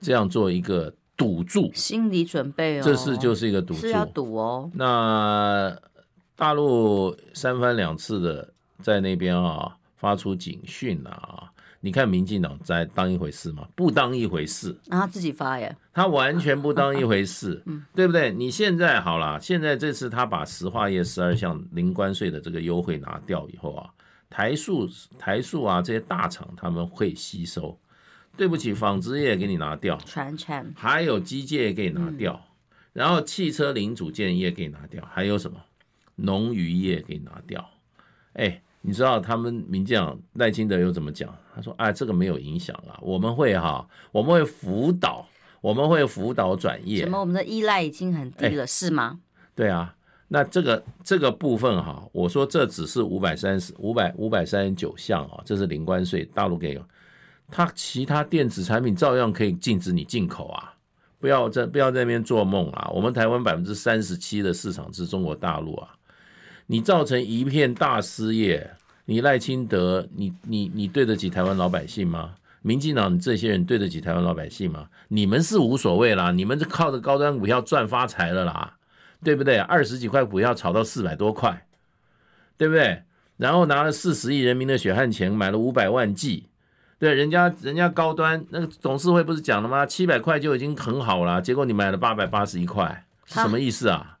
[0.00, 4.70] 这样做一个赌注，心理准备哦，这是就是一个赌注，是要赌哦。
[4.74, 5.76] 那
[6.36, 11.48] 大陆三番两次的在那边啊发出警讯啊。
[11.84, 13.66] 你看民进党在当一回事吗？
[13.74, 18.30] 不当一回事，啊，他自己发耶，他完全不当一回事， 嗯，对不对？
[18.30, 23.90] 你现在好了，现在这次他把石化业十二项零关税的这个优惠拿掉以后啊，
[24.32, 27.78] 台塑、台塑啊这些大厂他们会吸收，
[28.36, 32.42] 对不起，纺织业给你拿掉，传产，还有机械也给你拿掉，
[32.94, 35.60] 然后汽车零组件业给你拿掉，还有什么
[36.16, 37.68] 农渔业给你拿掉，
[38.32, 38.62] 哎。
[38.84, 41.32] 你知道他们民进党赖清德又怎么讲？
[41.54, 45.24] 他说：“哎，这个没有影响啊，我们会哈，我们会辅导，
[45.60, 47.04] 我们会辅导转业。
[47.04, 47.20] 什么？
[47.20, 49.20] 我们的依赖已经很低了，是吗？
[49.54, 49.94] 对啊，
[50.34, 56.80] 那这个这个部分哈，我说这只是五百三十五百五百三十九项啊，这是零关税，大陆给
[57.50, 60.72] 他其他电子产品照样可以禁止你进口啊！
[61.20, 62.90] 不要在不要在那边做梦啊！
[62.94, 65.90] 我们台湾百分之三十七的市场是中国大陆啊。”
[66.66, 68.70] 你造成一片大失业，
[69.04, 72.30] 你赖清德，你你你对得起台湾老百姓吗？
[72.62, 74.88] 民进党这些人对得起台湾老百姓吗？
[75.08, 78.76] 你们是无所谓啦，你们是靠着高端股票赚发财了啦，
[79.24, 79.58] 对不对？
[79.58, 81.66] 二十几块股票炒到四百多块，
[82.56, 83.02] 对不对？
[83.36, 86.48] 然后拿了四十亿人民的血汗钱买了五百万剂，
[86.98, 89.84] 对，人家人家高端那个董事会不是讲了吗？
[89.84, 94.18] 七百块就已经很好了，结果你买了八百八十一块，是什么意思啊？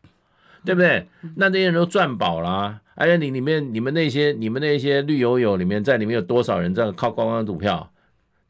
[0.64, 1.08] 对不对？
[1.36, 7.92] 那这些人都赚饱了，啊，而且你里面你们那些你们那些绿油油里面，在里面有多少人在靠高光股票，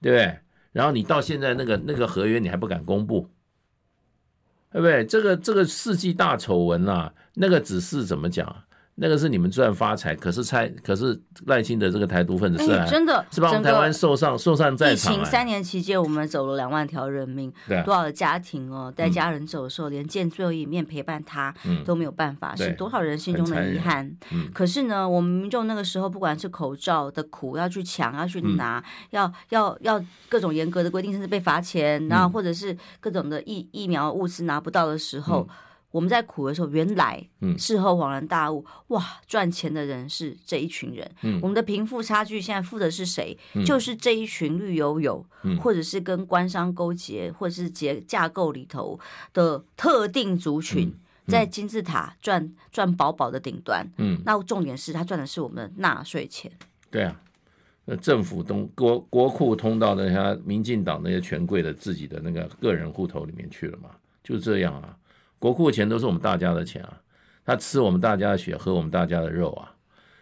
[0.01, 0.39] 对不对？
[0.73, 3.29] 然后你到现在那个那个合约你还不敢公布，
[4.73, 5.05] 对不对？
[5.05, 8.65] 这个这个世纪大丑闻啊，那个只是怎么讲？
[9.03, 15.13] 那个是你们赚发财，可是蔡可是赖清德这个台独分子是、欸、真的是帮台湾受伤受伤在场。
[15.13, 21.53] 疫情三年期间，我们走了两万条人命，啊、多少的家庭哦，带家人走的时候，嗯、连见最后一面陪伴他
[21.85, 24.09] 都没有办法，嗯、是多少人心中的遗憾。
[24.31, 35.49] 嗯、可是呢，我们民众那个时候，不管是口罩的苦要去抢，要去拿，嗯、要要要各种严格的规定，甚至被罚钱，然后或者是各种的疫疫苗物资拿不到的时候。
[35.93, 37.23] 嗯我们在苦的时候，原来
[37.59, 41.09] 事后恍然大悟，嗯、哇，赚钱的人是这一群人。
[41.21, 43.37] 嗯、我们的贫富差距现在富的是谁？
[43.53, 48.99] 嗯、就是这一群绿油油，嗯、或者是跟官商勾结，或者是结架构里头
[49.35, 53.87] 的特定族群，嗯嗯、在金字塔赚赚饱饱的顶端。
[53.99, 56.51] 嗯，那重点是他赚的是我们的纳税钱。
[56.91, 57.21] 对啊，
[57.85, 63.91] 那政府通国国库通到那些民进党那些权贵的自己的那个个人户头里面去了嘛？
[64.25, 64.97] 就这样啊。
[65.43, 67.01] 国库的钱都是我们大家的钱啊，
[67.45, 69.75] 他吃我们大家的血，喝我们大家的肉啊，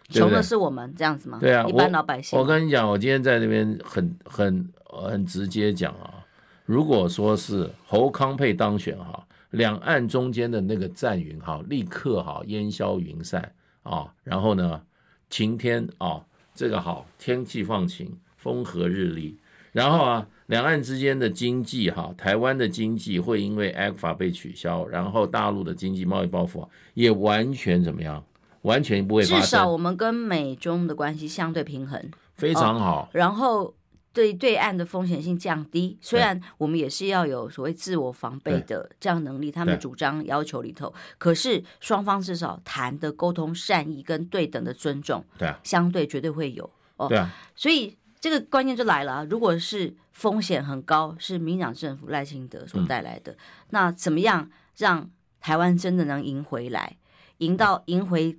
[0.09, 1.37] 穷的是我们这样子吗？
[1.39, 2.39] 对啊，一般老百姓。
[2.39, 6.25] 我跟你讲，我今天在那边很很很直接讲啊，
[6.65, 13.53] 如果说是侯康沛当选哈，两岸中间的那个战云哈，立刻哈烟消云散
[13.83, 14.81] 啊，然后呢，
[15.29, 19.37] 晴天啊，这个好天气放晴，风和日丽，
[19.71, 20.27] 然后啊。
[20.51, 28.21] 两岸之间的经济，哈，台湾的经济会因为 ECFA 被取消，然后大陆的经济贸易报复也完全怎么样？
[28.63, 29.39] 完全不会发生。
[29.39, 33.03] 至少我们跟美中的关系相对平衡，非常好。
[33.03, 33.73] 哦、然后
[34.11, 47.07] 对对岸的风险性降低，虽然我们也是要有所谓自我防备的这样能力，他们的主张要求里头，可是双方至少谈的沟通善意跟对等的尊重，对啊，相对绝对会有哦。
[47.07, 47.95] 对啊，所以。
[48.21, 53.37] 这个关键就来了啊，如果是风险很高，是民进党政府赖清德所带来的，嗯、
[53.71, 56.97] 那怎么样让台湾真的能赢回来，
[57.39, 58.37] 赢到赢回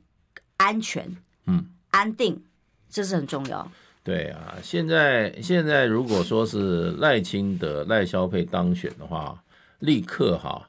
[0.56, 1.16] 安全，
[1.46, 2.44] 嗯，安定，
[2.88, 3.68] 这是很重要。
[4.04, 9.42] 对啊，现在现在如果说是赖清德赖萧配当选的话，
[9.80, 10.68] 立刻哈，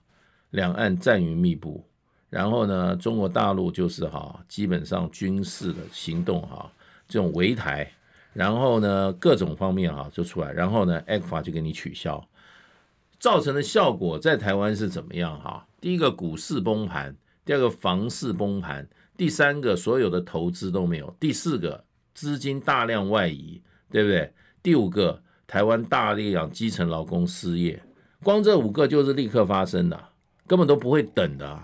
[0.50, 1.84] 两岸战云密布，
[2.32, 6.72] 然后呢，中国大陆就是哈，基本上军事的行动哈，
[7.08, 7.92] 这种围台，
[8.34, 12.28] 然后呢，各种方面哈就出来，然后呢，ECFA 就给你取消，
[13.20, 15.68] 造成的效果在台湾是怎么样哈？
[15.80, 17.16] 第一个股市崩盘，
[17.46, 24.34] 第二个房市崩盘，第三个所有的投资都没有，第四个资金大量外移，对不对？
[24.64, 27.84] 第五个，台湾大量基层劳工失业，
[28.24, 30.00] 光这五个就是立刻发生的，
[30.48, 31.64] 根本都不会等的。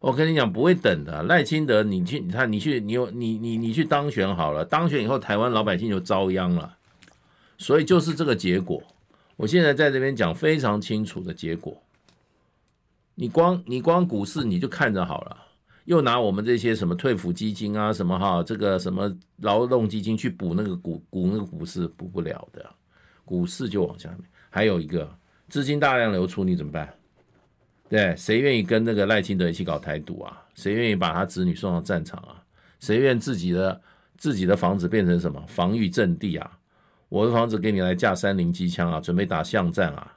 [0.00, 1.22] 我跟你讲，不会等的。
[1.24, 6.76] 赖清德，你去，你看，你去，你有你你你去当选好了，当选以后，台湾老百姓就遭殃了。
[7.58, 8.82] 所以就是这个结果。
[9.36, 11.82] 我现在在这边讲非常清楚的结果。
[13.16, 15.36] 你光你光股市你就看着好了。
[15.84, 22.64] 又拿我们这些什么退抚基金啊，什么哈，这个什么劳动基金去补那个股股那个股市补不了的，
[23.24, 24.20] 股市就往下面。
[24.50, 25.10] 还有一个
[25.48, 26.92] 资金大量流出，你怎么办？
[27.88, 30.42] 对，谁愿意跟那个赖清德一起搞台独啊？
[30.54, 32.42] 谁愿意把他子女送上战场啊？
[32.80, 33.80] 谁愿自己的
[34.16, 36.58] 自己的房子变成什么防御阵地啊？
[37.08, 40.16] 我的房子给你来架三零机枪啊，准备打巷战啊，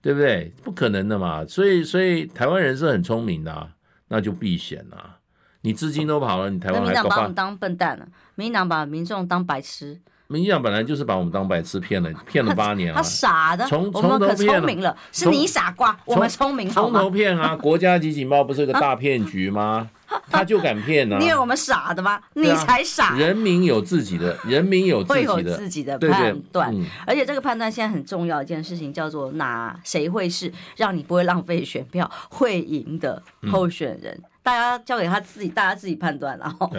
[0.00, 0.52] 对不对？
[0.62, 1.46] 不可能的嘛。
[1.46, 3.72] 所以所以台湾人是很聪明的啊。
[4.08, 5.16] 那就避险了，
[5.62, 6.92] 你资金都跑了，你台湾还搞？
[6.92, 9.98] 民进党把我们当笨蛋了，民进党把民众当白痴。
[10.32, 12.96] 民进党本来就是把我们当白痴骗了， 骗了八年了。
[12.96, 16.68] 他傻的，从从头可聪明了，是你傻瓜，我们聪明。
[16.70, 17.54] 从头骗啊！
[17.60, 19.90] 国家级警报不是个大骗局吗？
[20.30, 21.16] 他就敢骗呢？
[21.18, 22.20] 你以为我们傻的吗？
[22.34, 23.16] 你才傻。
[23.16, 26.74] 人民有自己的，人民有自己的，会有自己的判断。
[27.06, 34.20] 而且这个判断现在很重要一件事情，叫做哪谁会是让你不会浪费选票会赢的候选人？
[34.42, 36.36] 大家交给他自己，大家自己判断。
[36.38, 36.70] 然后，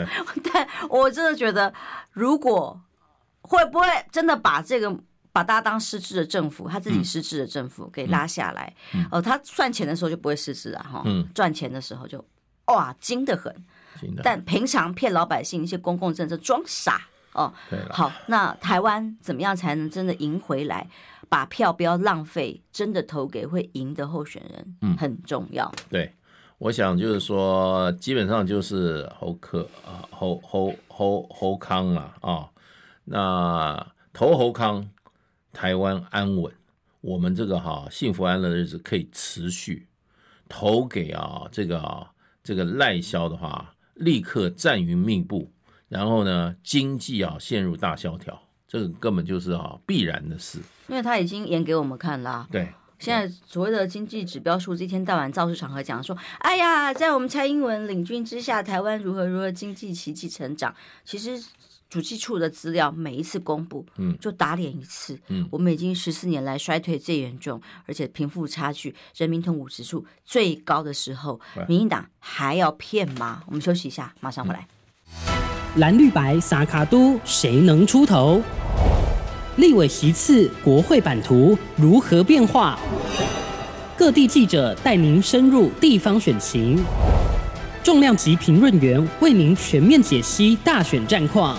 [0.53, 1.73] 但我真的觉得，
[2.11, 2.79] 如果
[3.57, 4.95] 会不会真的把这个
[5.31, 8.73] 把大家当失智的政府，他自己失智的政府给拉下来？
[9.11, 12.23] 哦，他赚钱的时候就不会失智啊，哈，赚钱的时候就。
[12.67, 13.53] 哇，精得很，
[14.23, 17.01] 但平常骗老百姓一些公共政策装傻
[17.33, 17.53] 哦。
[17.89, 20.87] 好，那台湾怎么样才能真的赢回来？
[21.27, 25.69] 把票不要浪费，真的投给会赢的候选人，嗯，很重要。
[25.89, 26.09] 对，
[26.57, 32.49] 我想就是说，基本上就是侯克啊，侯侯侯侯康了啊。
[33.05, 34.89] 那投侯康，
[35.51, 36.53] 台湾安稳，
[37.01, 39.87] 我们这个哈幸福安乐的日子可以持续。
[40.47, 42.09] 投给啊这个啊。
[42.45, 45.49] 这个赖萧的话，立刻战云密布，
[45.87, 48.37] 然后呢，经济啊陷入大萧条，
[48.67, 50.59] 这个根本就是啊必然的事。
[50.89, 52.45] 因为他已经演给我们看了。
[52.51, 61.41] 对，现在所谓的经济指标数字，一天到晚造势场合讲说，哎呀，在我们蔡英文领军之下，台湾如何如何经济奇迹成长，其实。
[61.93, 73.43] 主计处的资料每一次公布，嗯，就打脸一次，嗯，我们已经十四年来衰退最严重，而且贫富差距、人民同五指数最高的时候，民进党还要骗吗？
[73.45, 74.67] 我们休息一下，马上回来。
[75.75, 78.41] 蓝绿白撒卡都，谁能出头？
[79.57, 82.79] 立委席次、国会版图如何变化？
[83.95, 86.83] 各地记者带您深入地方选情，
[87.83, 91.55] 重量级评论员为您全面解析大选战况。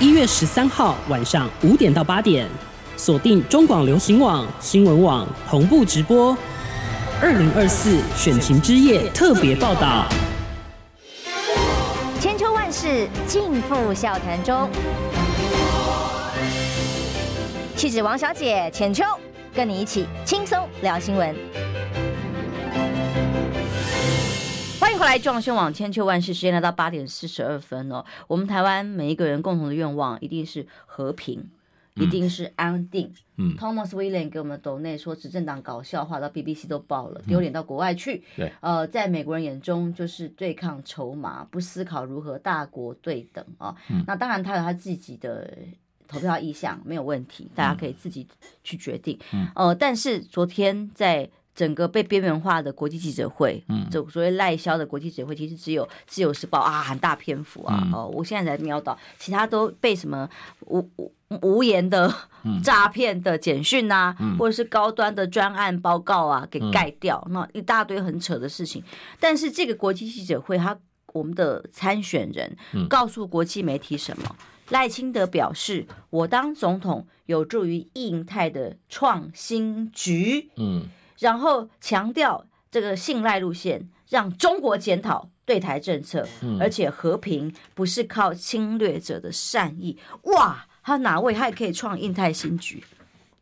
[0.00, 2.48] 一月十三号晚上五点到八点，
[2.96, 6.38] 锁定中广流行网、新闻网同步直播。
[7.20, 10.06] 二零二四选情之夜特别报道。
[12.20, 14.70] 千秋万世尽付笑谈中。
[17.74, 19.02] 气质王小姐浅秋，
[19.52, 21.34] 跟你一起轻松聊新闻。
[24.98, 28.04] 迎回来，壮宣网千秋万世，时间来到八点四十二分哦。
[28.26, 31.38] 我们台湾每一个人共同的愿望，一定是和平，
[31.94, 33.14] 嗯、一定是安定。
[33.36, 38.24] 嗯，Thomas William 给我们抖内说，执政党搞笑话到 BBC 都爆了，丢脸到国外去。
[38.36, 43.76] 对、嗯，呃，在美国人眼中就是对抗筹码，不思考如何大国对等啊。
[43.90, 45.56] 嗯、那当然，他有他自己的
[46.08, 48.26] 投票意向，没有问题，大家可以自己
[48.64, 49.16] 去决定。
[49.32, 51.30] 嗯，呃，但是昨天在。
[51.58, 60.30] 整个被边缘化的国际记者会，嗯，就所谓赖销的国际记者会，其实只有《自由时报》啊，很大篇幅啊，嗯、哦，我现在才瞄到，其他都被什么
[60.66, 62.14] 无无无言的
[62.62, 68.80] 诈骗的简讯啊，嗯、或者是高端的专案报告啊，给盖掉，嗯、那一大堆很扯的事情。
[69.18, 70.78] 但是这个国际记者会，他
[71.12, 72.56] 我们的参选人
[72.88, 74.24] 告诉国际媒体什么？
[74.28, 74.36] 嗯、
[74.68, 80.84] 赖清德表示，我当总统有助于印太的创新局，嗯。
[81.18, 89.98] 然后强调这个信赖路线，让中国检讨对台政策，嗯、而且和平不是靠侵略者的善意。
[90.24, 92.82] 哇，他哪位他也可以创印太新局？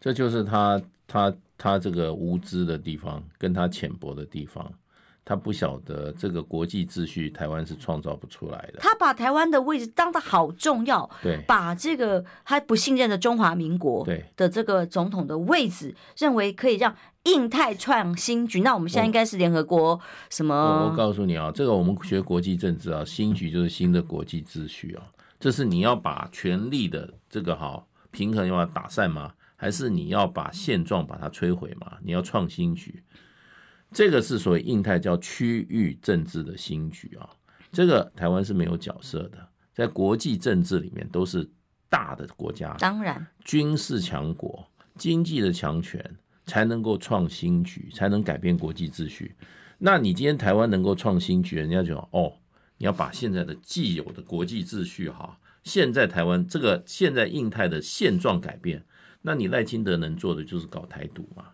[0.00, 4.72] 这就是他他他这个无知的地方，跟他浅薄的地方。
[5.28, 8.78] 他不晓得这个国际秩序，台湾是创造不出来的。
[8.78, 14.06] 他把台湾的位置当得好重要，对，把这个他不信任的中华民国
[14.36, 18.60] 的这个总统的位置，认为可以让印太创新局。
[18.60, 20.00] 那我们现在应该是联合国
[20.30, 20.54] 什么？
[20.54, 25.02] 我，我告诉你啊，这个我们学国际政治啊，新局就是新的国际秩序啊。
[25.40, 29.32] 这是你要把权力的这个好平衡要打散吗？
[29.56, 31.96] 还是你要把现状把它摧毁吗？
[32.04, 33.02] 你要创新局？
[33.92, 37.30] 这个是所谓印太叫区域政治的新局啊，
[37.72, 41.48] 这个台湾是没有角色的，在国际政治里面都是
[41.88, 44.66] 大的国家，当然军事强国、
[44.96, 46.04] 经济的强权
[46.44, 49.34] 才能够创新局，才能改变国际秩序。
[49.78, 52.32] 那你今天台湾能够创新局，人家就说哦，
[52.78, 58.84] 你要把现在的既有的国际秩序哈，现在台湾这个现在印太的现状改变，
[59.22, 61.44] 那你赖清德能做的就是搞台独嘛。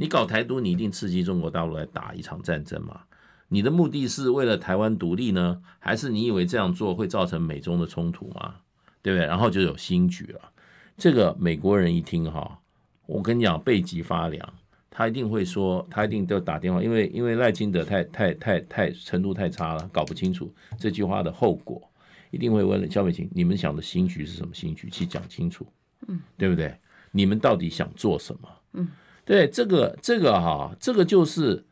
[0.00, 3.00] 你搞台独，你一定刺激中国大陆来打一场战争嘛？
[3.48, 8.54] 你的目的是为了台湾独立呢，还是你以为这样做会造成美中的冲突吗？
[9.02, 9.26] 对不对？
[9.26, 10.52] 然后就有新局了。
[10.96, 12.60] 这个美国人一听哈，
[13.06, 14.54] 我跟你讲背脊发凉，
[14.88, 21.82] 他一定会说，他一定都打电话，因为因为赖清德太太太太程度太差了，搞不清楚这句话的后果，
[22.30, 24.88] 一定会问肖美琴，你们想的新局是什么新局？
[24.88, 25.66] 去讲清楚，
[26.06, 26.72] 嗯，对不对？
[27.10, 28.48] 你们到底想做什么？
[28.74, 28.86] 嗯。
[29.28, 31.62] 对，这个这个哈，这个就是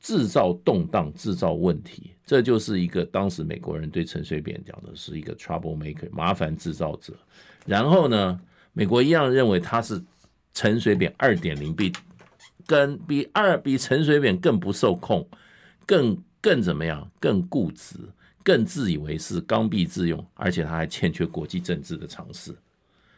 [0.00, 7.14] 制造动荡、制造问题，这就是一个当时美国人对陈水扁讲的是一个 trouble maker，麻烦制造者。
[7.66, 8.40] 然后呢，
[8.72, 10.02] 美国一样认为他是
[10.54, 11.92] 陈水扁二点零，比
[12.66, 15.24] 跟比二比陈水扁更不受控，
[15.86, 17.08] 更更怎么样？
[17.20, 17.94] 更固执，
[18.42, 22.52] 更自以为是，刚愎自用，而且他还欠缺国际政治的常识。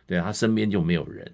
[0.06, 1.24] 对，他身边就没有人，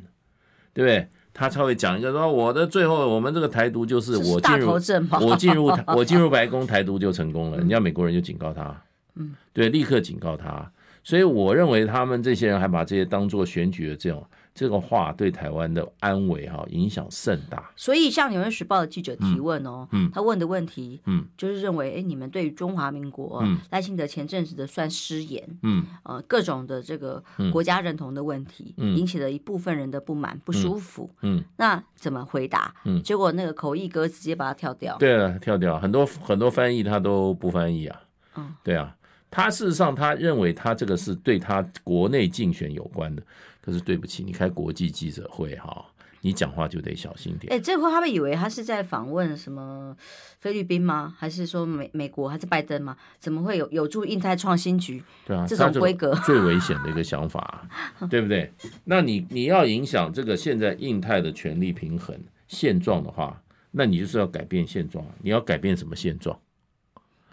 [0.73, 1.09] 对不对？
[1.35, 5.67] 他才会讲一个说，我的最后我们这个台独就是我进入我进入
[5.97, 8.75] 我进入白宫台独就成功了，人家美国人就警告他，
[9.17, 10.71] 嗯，对，立刻警告他，
[11.03, 14.25] 所以我认为他们这些人还把这些当做选举的这种。
[14.55, 32.75] 这个话对台湾的安危哈影响甚大，所以像《纽约时报》的记者提问哦，嗯，他问的问题，嗯，就是认为，哎，你们对于中华民国，嗯，赖清德前阵子的算失言，嗯，呃，各种的这个国家认同的问题，嗯，引起了一部分人的不满、不舒服，嗯，那怎么回答？
[32.85, 38.03] 嗯，结果那个口译哥直接把它跳掉，对啊，跳掉，很多很多翻译他都不翻译啊，
[38.37, 38.95] 嗯，对啊，
[39.31, 43.23] 他事实上他认为他这个是对他国内竞选有关的。
[43.63, 45.87] 可是对不起，你开国际记者会哈，
[46.21, 47.53] 你讲话就得小心点。
[47.53, 49.97] 哎，这会他们以为他是在访问什么
[50.41, 51.15] 菲律宾吗？
[51.17, 52.97] 还是说美美国还是拜登吗？
[53.21, 55.03] 怎么会有有助印太创新局？
[55.25, 57.69] 对啊，这种规格最危险的一个想法，
[58.11, 58.53] 对不对？
[58.85, 63.41] 那你你要影响这个现在印太的权力平衡现状的话，
[63.71, 65.07] 那你就是要改变现状。
[65.23, 66.39] 你要改变什么现状？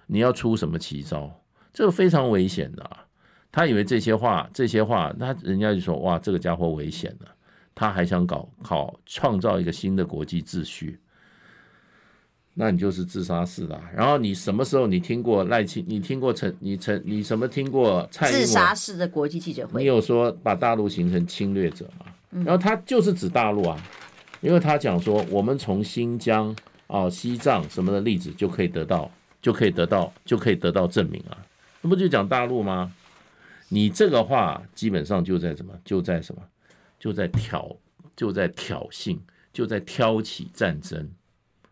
[0.06, 1.44] 你要出什么奇招？
[1.74, 3.06] 这个非常危险的啊。
[3.52, 7.28] 他以为这些话，这些话，那人家就说哇，这个家伙危险了。
[7.74, 11.00] 他还想搞搞创造一个新的国际秩序，
[12.54, 13.82] 那你就是自杀式的。
[13.96, 15.86] 然后你什么时候你听过赖清？
[15.88, 16.54] 你听过陈？
[16.60, 17.02] 你陈？
[17.06, 18.46] 你什么听过蔡英文？
[18.46, 19.82] 自杀式的国际记者会？
[19.82, 22.06] 你有说把大陆形成侵略者吗？
[22.44, 23.82] 然后他就是指大陆啊，
[24.42, 26.54] 因为他讲说我们从新疆
[26.88, 29.10] 啊、西藏什么的例子就可以得到，
[29.42, 31.38] 就可以得到，就可以得到证明啊，
[31.82, 32.92] 那不就讲大陆吗？
[33.70, 35.74] 你这个话基本上就在什么？
[35.86, 36.42] 就在什么？
[37.00, 37.78] 就在挑，
[38.16, 39.18] 就在挑衅，
[39.54, 41.10] 就在挑起战争。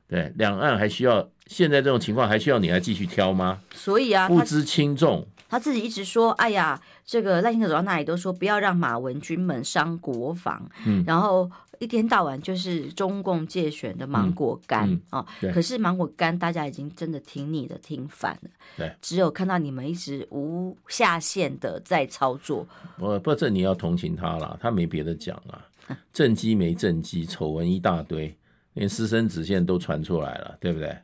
[0.07, 3.61] 对，两岸还需要现在这种情况还需要你来继续挑吗？
[3.73, 5.25] 所以啊，不知轻重。
[5.49, 11.49] 他自己一直说：“哎呀，这个赖清德走到哪里都说不要让马文君们伤国防。”嗯，然后。
[11.79, 18.49] 一天到晚就是中共介选的芒果干、嗯嗯、啊，可是芒果干大家已经真的听腻了，听烦了。
[18.75, 22.65] 对，只有看到你们一直无下限的在操作。
[22.97, 25.61] 我不，这你要同情他了，他没别的讲啊，
[26.11, 28.35] 政绩没政绩，丑闻一大堆，
[28.77, 30.95] 连私生子现在都传出来了，对不对？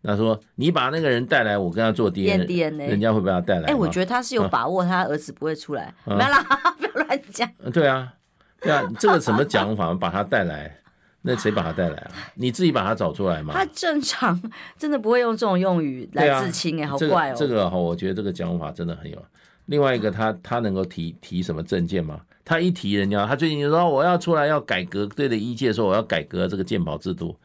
[0.00, 3.64] 那说你把那个人带来，我跟他做 DNA，人家会把他带来。
[3.64, 5.92] 哎、欸，我觉得他是有把握，他儿子不会出来。
[6.04, 6.42] 啊、 没啦，
[6.78, 7.50] 不要乱讲。
[7.72, 8.14] 对啊。
[8.60, 9.94] 对啊，这个什么讲法？
[9.94, 10.78] 把他带来，
[11.22, 12.10] 那谁把他带来啊？
[12.34, 13.54] 你自己把他找出来吗？
[13.54, 14.40] 他正常，
[14.76, 17.34] 真的不会用这种用语来自清哎，好怪哦。
[17.36, 19.24] 这个哈，我觉得这个讲法真的很有。
[19.66, 22.20] 另外一个，他他能够提提什么证件吗？
[22.48, 27.36] 他一提人家，他最近就说我要出来要改革，对着一届说我要改革这个鉴宝制度，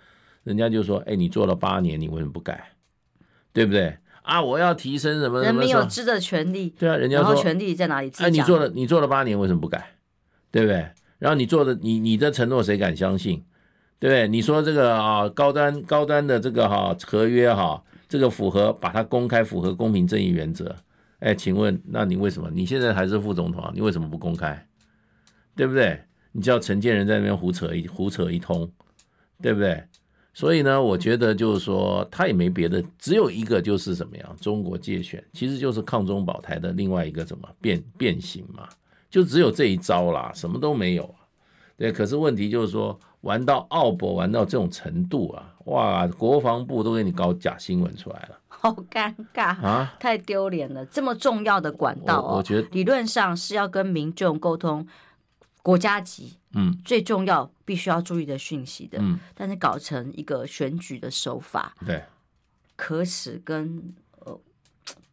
[0.45, 2.69] 人家就说哎，你做了八年，你为什么不改？
[3.51, 3.97] 对不对？
[4.21, 5.43] 啊，我要提升什么？
[5.43, 6.69] 人民有知的权利。
[6.79, 8.09] 对啊，人家说权利在哪里？
[8.19, 9.85] 哎，你做了你做了八年，为什么不改？
[10.51, 10.87] 对不对？
[11.19, 13.43] 然后你做的，你你的承诺谁敢相信？
[13.99, 14.29] 对不对？
[14.29, 20.73] 你说这个啊，高端高端的这个哈合约哈，这个符合把它公开，符合公平正义原则。
[21.19, 23.71] 哎，请问，那你为什么你现在还是副总统啊？
[23.75, 24.65] 你为什么不公开？
[25.55, 26.01] 对不对？
[26.31, 28.69] 你叫陈建人在那边胡扯一胡扯一通，
[29.41, 29.83] 对不对？
[30.33, 38.67] 所以呢，我觉得就是说，他也没别的，只有一个就是怎么样，中国介选，其实就是抗中保台的另外一个怎么变变形嘛，
[39.11, 41.13] 就只有这一招啦，什么都没有。
[41.77, 50.83] 对，可是问题就是说，玩到奥博玩到这种程度啊，哇，国防部都给你搞假新闻出来了， 好尴尬啊，太丢脸了。
[50.87, 54.87] 这么重要的管道哦，我觉得理论上是要跟民众沟通
[55.63, 62.03] 国家级，嗯，最重要必须要注意的讯息的，嗯，但是搞成一个选举的手法，对，
[62.75, 64.39] 可耻跟呃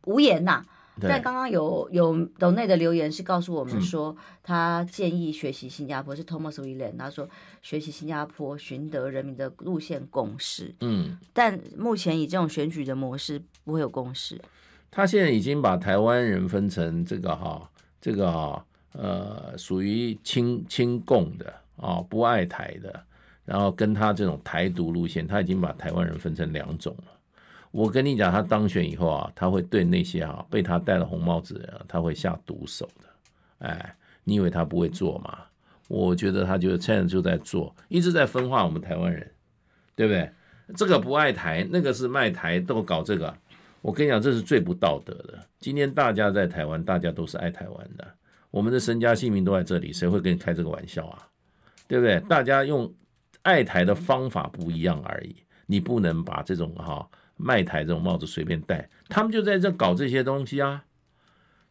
[0.05, 0.63] 无言呐。
[1.03, 7.27] 但刚刚有有岛内的留言是告诉我们说，他建议学习新加坡是 Thomas William，他说
[7.63, 10.75] 学习新加坡寻得人民的路线共识。
[10.81, 14.39] 嗯，但目前以这种选举的模式不会有共识。
[14.91, 23.03] 他现在已经把台湾人分成这个哈，这个哈呃属于亲亲共的啊，不爱台的，
[23.45, 27.05] 然后跟他这种台独路线，他已经把台湾人分成两种了。
[27.71, 33.67] 我跟你讲，他当选以后啊，他会对那些啊被他戴了红帽子的人，他会下毒手的。
[33.67, 35.39] 哎，你以为他不会做吗？
[35.89, 39.31] 我觉得他就现在就在做，一直在分化我们台湾人，
[39.95, 40.31] 对不对？
[40.77, 43.37] 这个不爱台，那个是卖台，都搞这个。
[43.83, 45.39] 我跟你讲，这是最不道德的。
[45.59, 48.07] 今天大家在台湾，大家都是爱台湾的，
[48.51, 51.29] 我们的身家性命都在这里，谁会跟你开这个玩笑啊？
[51.89, 52.21] 对不对？
[52.29, 52.93] 大家用
[53.43, 55.37] 爱台的方法不一样而已，
[55.67, 57.09] 你不能把这种哈。
[57.43, 60.85] 卖台这种帽子随便戴，他们就在这搞这些东西啊，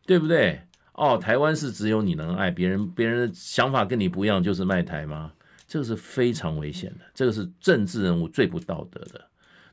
[0.08, 0.60] 对不对？
[0.94, 5.32] 哦，台湾是只有你能爱，别人别人的想法跟你不一样就是卖台吗？
[5.68, 9.24] 这个是非常危险的，这个是政治人物最不道德的，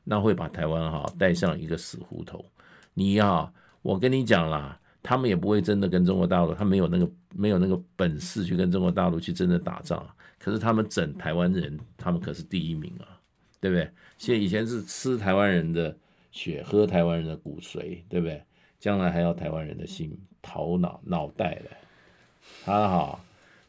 [0.04, 2.44] 那会把台湾哈带上一个死胡同。
[2.92, 3.50] 你要
[3.80, 10.04] 我跟你讲啦，他们也不会真的跟中国大陆，他没有那个没有那个本事去跟中国大陆去真的打仗，
[10.38, 13.14] 可是他们整台湾人，他们可是第一名啊。
[13.58, 13.90] 对不对？
[14.18, 15.96] 现以前是吃台湾人的
[16.30, 18.40] 血，喝台湾人的骨髓，对不对？
[18.78, 21.70] 将来还要台湾人的心、头脑、脑袋的。
[22.64, 23.24] 他好，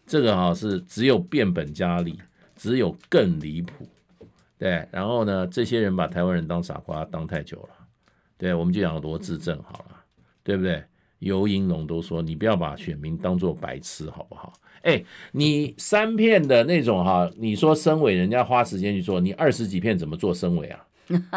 [0.06, 2.20] 这个哈是只有变本加厉，
[2.56, 3.88] 只有更离谱。
[4.58, 7.70] 对，然后呢，这些人把台湾人当傻瓜当太久了。
[8.38, 10.04] 对，我们就讲罗志正好了，
[10.44, 10.84] 对不对？
[11.20, 14.54] 游盈隆都说，你不要把选民当做白痴，好不好？
[14.84, 20.84] 哎，你三片的那种哈，你说升委，人家花时间去做，你二十几片怎么做升委啊？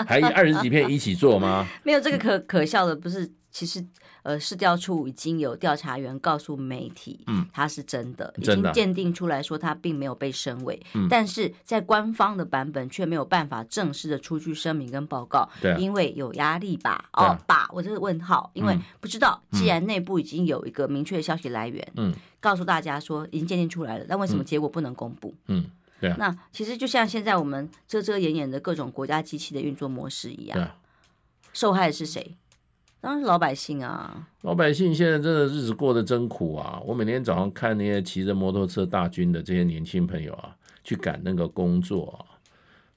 [0.06, 1.66] 还二十几片一起做吗？
[1.82, 3.30] 没有这个可可笑的，不是？
[3.52, 3.84] 其实，
[4.22, 17.08] 呃，市调处已经有调查员告诉媒体，嗯，他是真的，已经鉴定出来说他并没有被升为，嗯，但是在官方的版本却没有办法正式的出具声明跟报告，对，因为有压力吧？
[17.12, 25.34] 哦，吧，我这个问号，因为不知道，既然内部已经有一个明确的消息来源，嗯，告诉大家说已经鉴定出来了，但为什么结果不能公布？
[25.46, 25.64] 嗯，
[26.00, 30.70] 对，那其实就像现在我们遮遮掩掩的各种国家机器的运作模式一样，
[31.52, 32.36] 受害的是谁？
[33.00, 34.28] 当然是老百姓啊！
[34.42, 36.78] 老百姓现在真的日子过得真苦啊！
[36.84, 42.22] 我每天早上看那些骑着摩托车大军的这些年轻朋友啊，去赶那个工作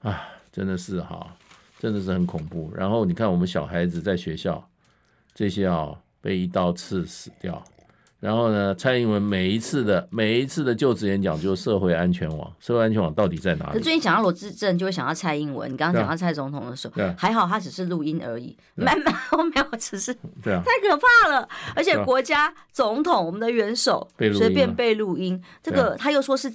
[0.02, 1.34] 啊，啊，真的是哈，
[1.78, 2.70] 真的是很恐怖。
[2.74, 4.68] 然后你看我们小孩子在学校，
[5.34, 7.64] 这些啊被一刀刺死掉。
[8.24, 13.80] 然后呢，蔡英文每一次的每一次的就职演讲就是社会安全网，社会安全网到底在哪里？
[13.80, 15.70] 最近讲到罗志正，就会想到蔡英文。
[15.70, 21.46] 你刚刚讲到蔡总统的时候，还好他只是录音而已，没没有没有，只是对啊，太可怕了。
[21.76, 26.50] 而且国家总统，我们的元首随便被录音，这个他又说是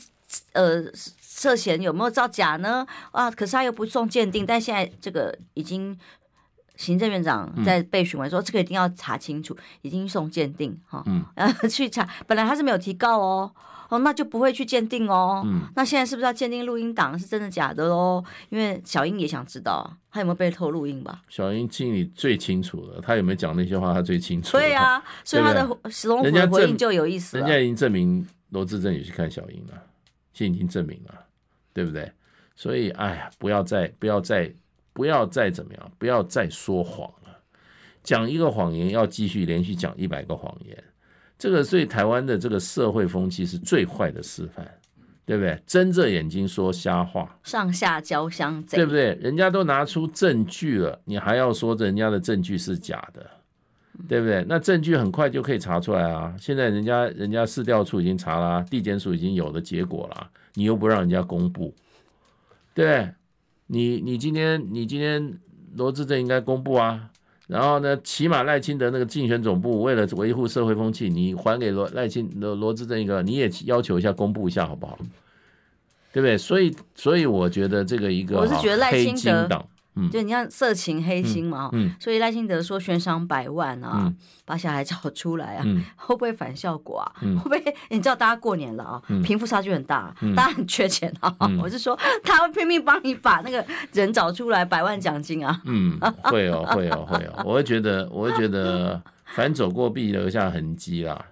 [0.53, 0.84] 呃
[1.22, 2.84] 涉嫌有没有造假呢？
[3.11, 5.95] 啊，可是他又不送鉴定，但现在这个已经。
[6.80, 11.21] 行政院长在被询问说：“这个一定要查清楚，已经送鉴定哈，嗯，
[11.69, 12.07] 去查。
[12.25, 13.51] 本来他是没有提告哦，
[13.89, 15.43] 哦，那就不会去鉴定哦。
[15.45, 18.23] 嗯，那现在是不是要鉴定录音档是真的假的喽？
[18.47, 21.21] 因为小英也想知道他有没有被偷录音吧？
[21.27, 24.53] 小英心里最清楚了，他有没有讲那些话，他最清楚。
[24.53, 25.67] 对啊，所以他的
[26.05, 27.41] 龙虎回回应就有意思了。
[27.45, 29.73] 人家已经证明罗志正也去看小英了，
[30.32, 31.25] 现在已经证明了，
[31.73, 32.09] 对不对？
[32.55, 34.49] 所以，哎呀，不要再，不要再。”
[34.99, 37.39] 不要再怎么样，不要再说谎了。
[38.03, 40.77] 讲一个谎言，要继续连续讲一百个谎言，
[41.37, 44.69] 这个对台湾的这个社会风气是最坏的示范，
[45.25, 45.57] 对不对？
[45.65, 49.15] 睁着眼睛说瞎话，上下交相贼，对不对？
[49.21, 53.25] 人家都拿出证据了，你还要说人家的证据是假的，
[54.09, 54.45] 对不对？
[54.49, 56.35] 那证据很快就可以查出来啊！
[56.37, 61.73] 现在人家人家市调处已经查了，地检署已经有了结果了，你又不让人家公布。
[62.73, 63.09] 对，
[63.72, 65.39] 你你今天你今天
[65.76, 67.09] 罗志正应该公布啊。
[67.47, 74.95] 然后呢，起码赖清德那个竞选总部为了维护社会风气，你还给罗赖清罗罗志政一个，你也要求一下公布一下好不好？
[76.13, 76.38] 对不对？
[76.38, 79.65] 所以所以我觉得这个一个我是觉得赖清德
[80.01, 80.09] 党。
[80.11, 87.11] 就你像色情黑心嘛，嗯嗯、所以赖清德说悬赏百万啊，嗯、把小孩找出来啊，嗯、会不会反效果啊？
[87.21, 87.75] 嗯、会不会？
[87.89, 91.35] 你知道大家过年了啊，贫、嗯、富差距很大，嗯、大家很缺钱啊。
[91.41, 95.61] 嗯、 我是说，他会拼命帮你把那个人找出来，百万奖金啊。
[95.65, 97.43] 嗯，会哦，会哦，会哦。
[97.45, 99.01] 我会觉得，我会觉得，
[99.35, 101.25] 反走过必留下痕迹啦。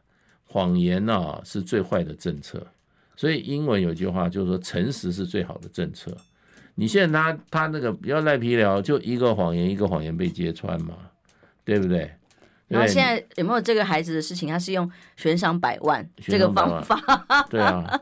[0.49, 2.65] 谎言呢、啊、是最坏的政策，
[3.15, 6.15] 所以英文有句话就是说，诚实是最好的政策。
[6.79, 10.93] 你现在他他那个不要赖皮聊，就一个谎言一个谎言被揭穿嘛，
[11.65, 12.13] 对不对？
[12.67, 14.47] 然后现在有没有这个孩子的事情？
[14.47, 17.01] 他是用悬赏百万这个方法，
[17.49, 17.99] 对啊，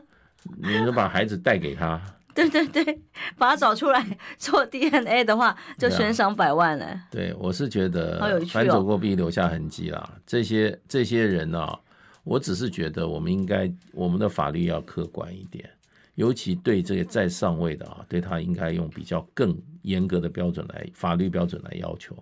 [0.58, 1.98] 你能把孩子带给他，
[2.34, 3.00] 对对对，
[3.38, 4.04] 把他找出来
[4.36, 7.00] 做 DNA 的话，就悬赏百万了。
[7.10, 8.20] 对，我是觉得，
[8.50, 10.18] 反走过必留下痕迹啦。
[10.26, 11.78] 这些这些人啊，
[12.24, 15.70] 我只是觉得我们应该我们的法律要客观一点。
[16.16, 22.16] 尤其对这个在上位的啊，对他应该用比较更严格的标准来法律标准来要求，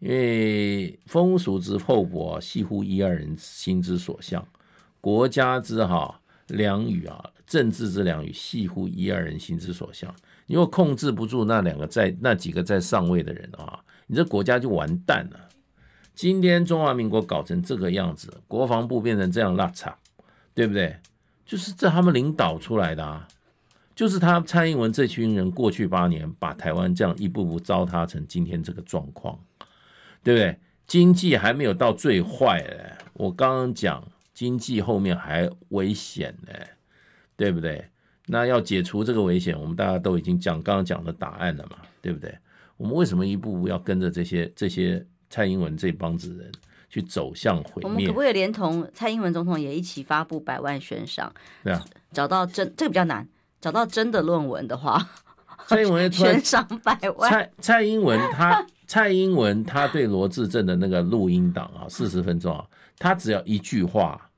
[0.00, 4.42] 因为风俗之厚薄，系乎一二人心之所向；
[5.00, 10.14] 国家之哈良与啊，政治之良与，系乎一二人心之所向。
[10.46, 15.48] 你如果控制不住那两个在那几个在上位的人啊，你这国家就完蛋了。
[16.14, 19.92] 今天中华民国搞成这个样子，国防部变成这样邋遢，
[20.52, 20.96] 对不对？
[21.44, 23.28] 就是这他们领导出来的啊，
[23.94, 29.38] 就是他蔡英文这群人过去八年把台湾这样一步步糟蹋成今天这个状况，
[30.22, 30.58] 对不对？
[30.86, 36.52] 经济还没有到最坏嘞，我刚刚讲经济后面还危险呢，
[37.36, 37.84] 对不对？
[38.26, 42.36] 那要解除这个危险，我们大家都已经讲刚刚讲的答案了嘛，对不对？
[42.76, 46.52] 我们为什么一步步要跟着这些这些蔡英文这帮子人？
[46.94, 47.82] 去走向毁灭。
[47.82, 51.32] 我们可不可以连同蔡英文总统也一起发布百万悬赏？
[51.64, 53.28] 对啊，找到真这个比较难，
[53.60, 55.04] 找到真的论文的话，
[55.66, 57.28] 蔡英文悬赏百万。
[57.28, 62.64] 蔡蔡英文他 蔡英文他对罗志正的那个录音档啊，四十分钟啊，
[62.96, 64.30] 他只要一句话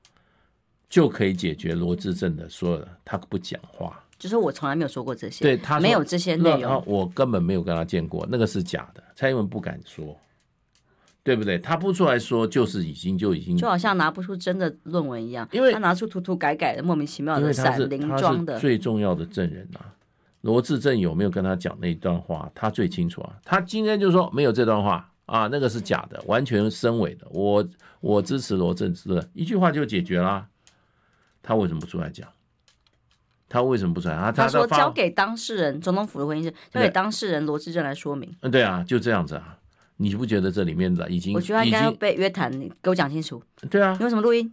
[0.88, 10.18] 就可以解决罗志正的所有的，他不讲话，就是我从来没有说过这些，对他没有这些内容，我根本没有跟他见过，那个是假的，蔡英文不敢说。
[11.26, 11.58] 对不对？
[11.58, 18.56] 他不出来说，就是已经就已经，就好像拿不出真的论文一样，因为他拿出涂涂改改的莫名其妙的散零装的。
[18.60, 19.90] 最重要的证人啊，
[20.42, 22.48] 罗志正有没有跟他讲那段话？
[22.54, 23.32] 他最清楚啊。
[23.44, 27.26] 他今天就说没有这段话啊，那个是假的，完全深伪的。
[27.30, 27.66] 我
[27.98, 30.46] 我支持罗致政，一句话就解决啦。
[31.42, 32.28] 他为什么不出来讲？
[33.48, 34.14] 他为什么不出来？
[34.14, 38.32] 他他说交给当事人，总统府的回应是交给当事人罗志正来说明。
[38.42, 39.55] 嗯，对啊，就这样子啊。
[39.96, 41.34] 你不觉得这里面的已经？
[41.34, 43.42] 我觉得他应该要被约谈，你给我讲清楚。
[43.70, 44.52] 对啊，你为什么录音？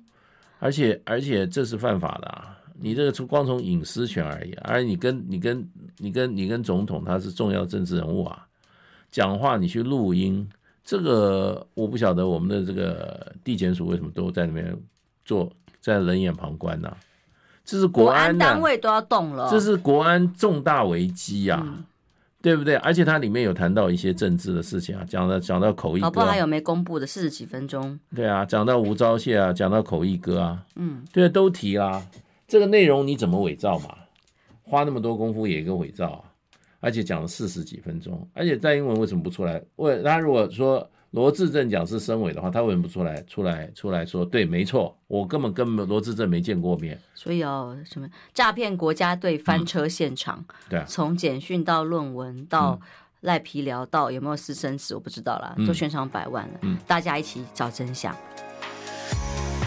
[0.60, 2.58] 而且而且这是犯法的啊！
[2.80, 8.48] 你这个从光从隐私权而已，而你跟你跟你跟你跟总统他是重要政治人物啊，
[9.12, 10.48] 讲话你去录音，
[10.84, 14.76] 这个我不晓得我们的这个地检署为什么都在那边
[15.26, 16.98] 做，在冷眼旁观呢、啊？
[17.66, 21.62] 这是国安，单位都要动了，这是国安重大危机啊！
[21.66, 21.84] 嗯
[22.44, 22.76] 对不对？
[22.76, 26.26] 而且它里面有谈到一些政治的事情啊，讲到讲到口译哥，好不好？
[26.26, 27.98] 还有没公布的四十几分钟？
[28.14, 32.06] 对啊，讲到吴钊燮啊，讲到口译哥啊，嗯，对，都提啦。
[32.46, 33.96] 这个内容你怎么伪造嘛？
[34.62, 36.22] 花那么多功夫也一个伪造啊，
[36.82, 39.64] 而且讲了四十几分钟，而且在英文为什么不出来？
[39.78, 40.88] 为他如果说。
[41.14, 44.26] 罗志正讲是身委的话，他为什么不出来出来出来说？
[44.26, 47.00] 对，没错，我根本跟罗志正没见过面。
[47.14, 50.44] 所以哦，什么诈骗国家队翻车现场？
[50.50, 52.80] 嗯、对、啊，从简讯到论文到
[53.22, 56.60] 赖皮聊到有没有私生子，我不知道啦，都悬赏百万了。
[56.64, 58.12] 嗯，大家一起找真相。
[58.14, 59.63] 嗯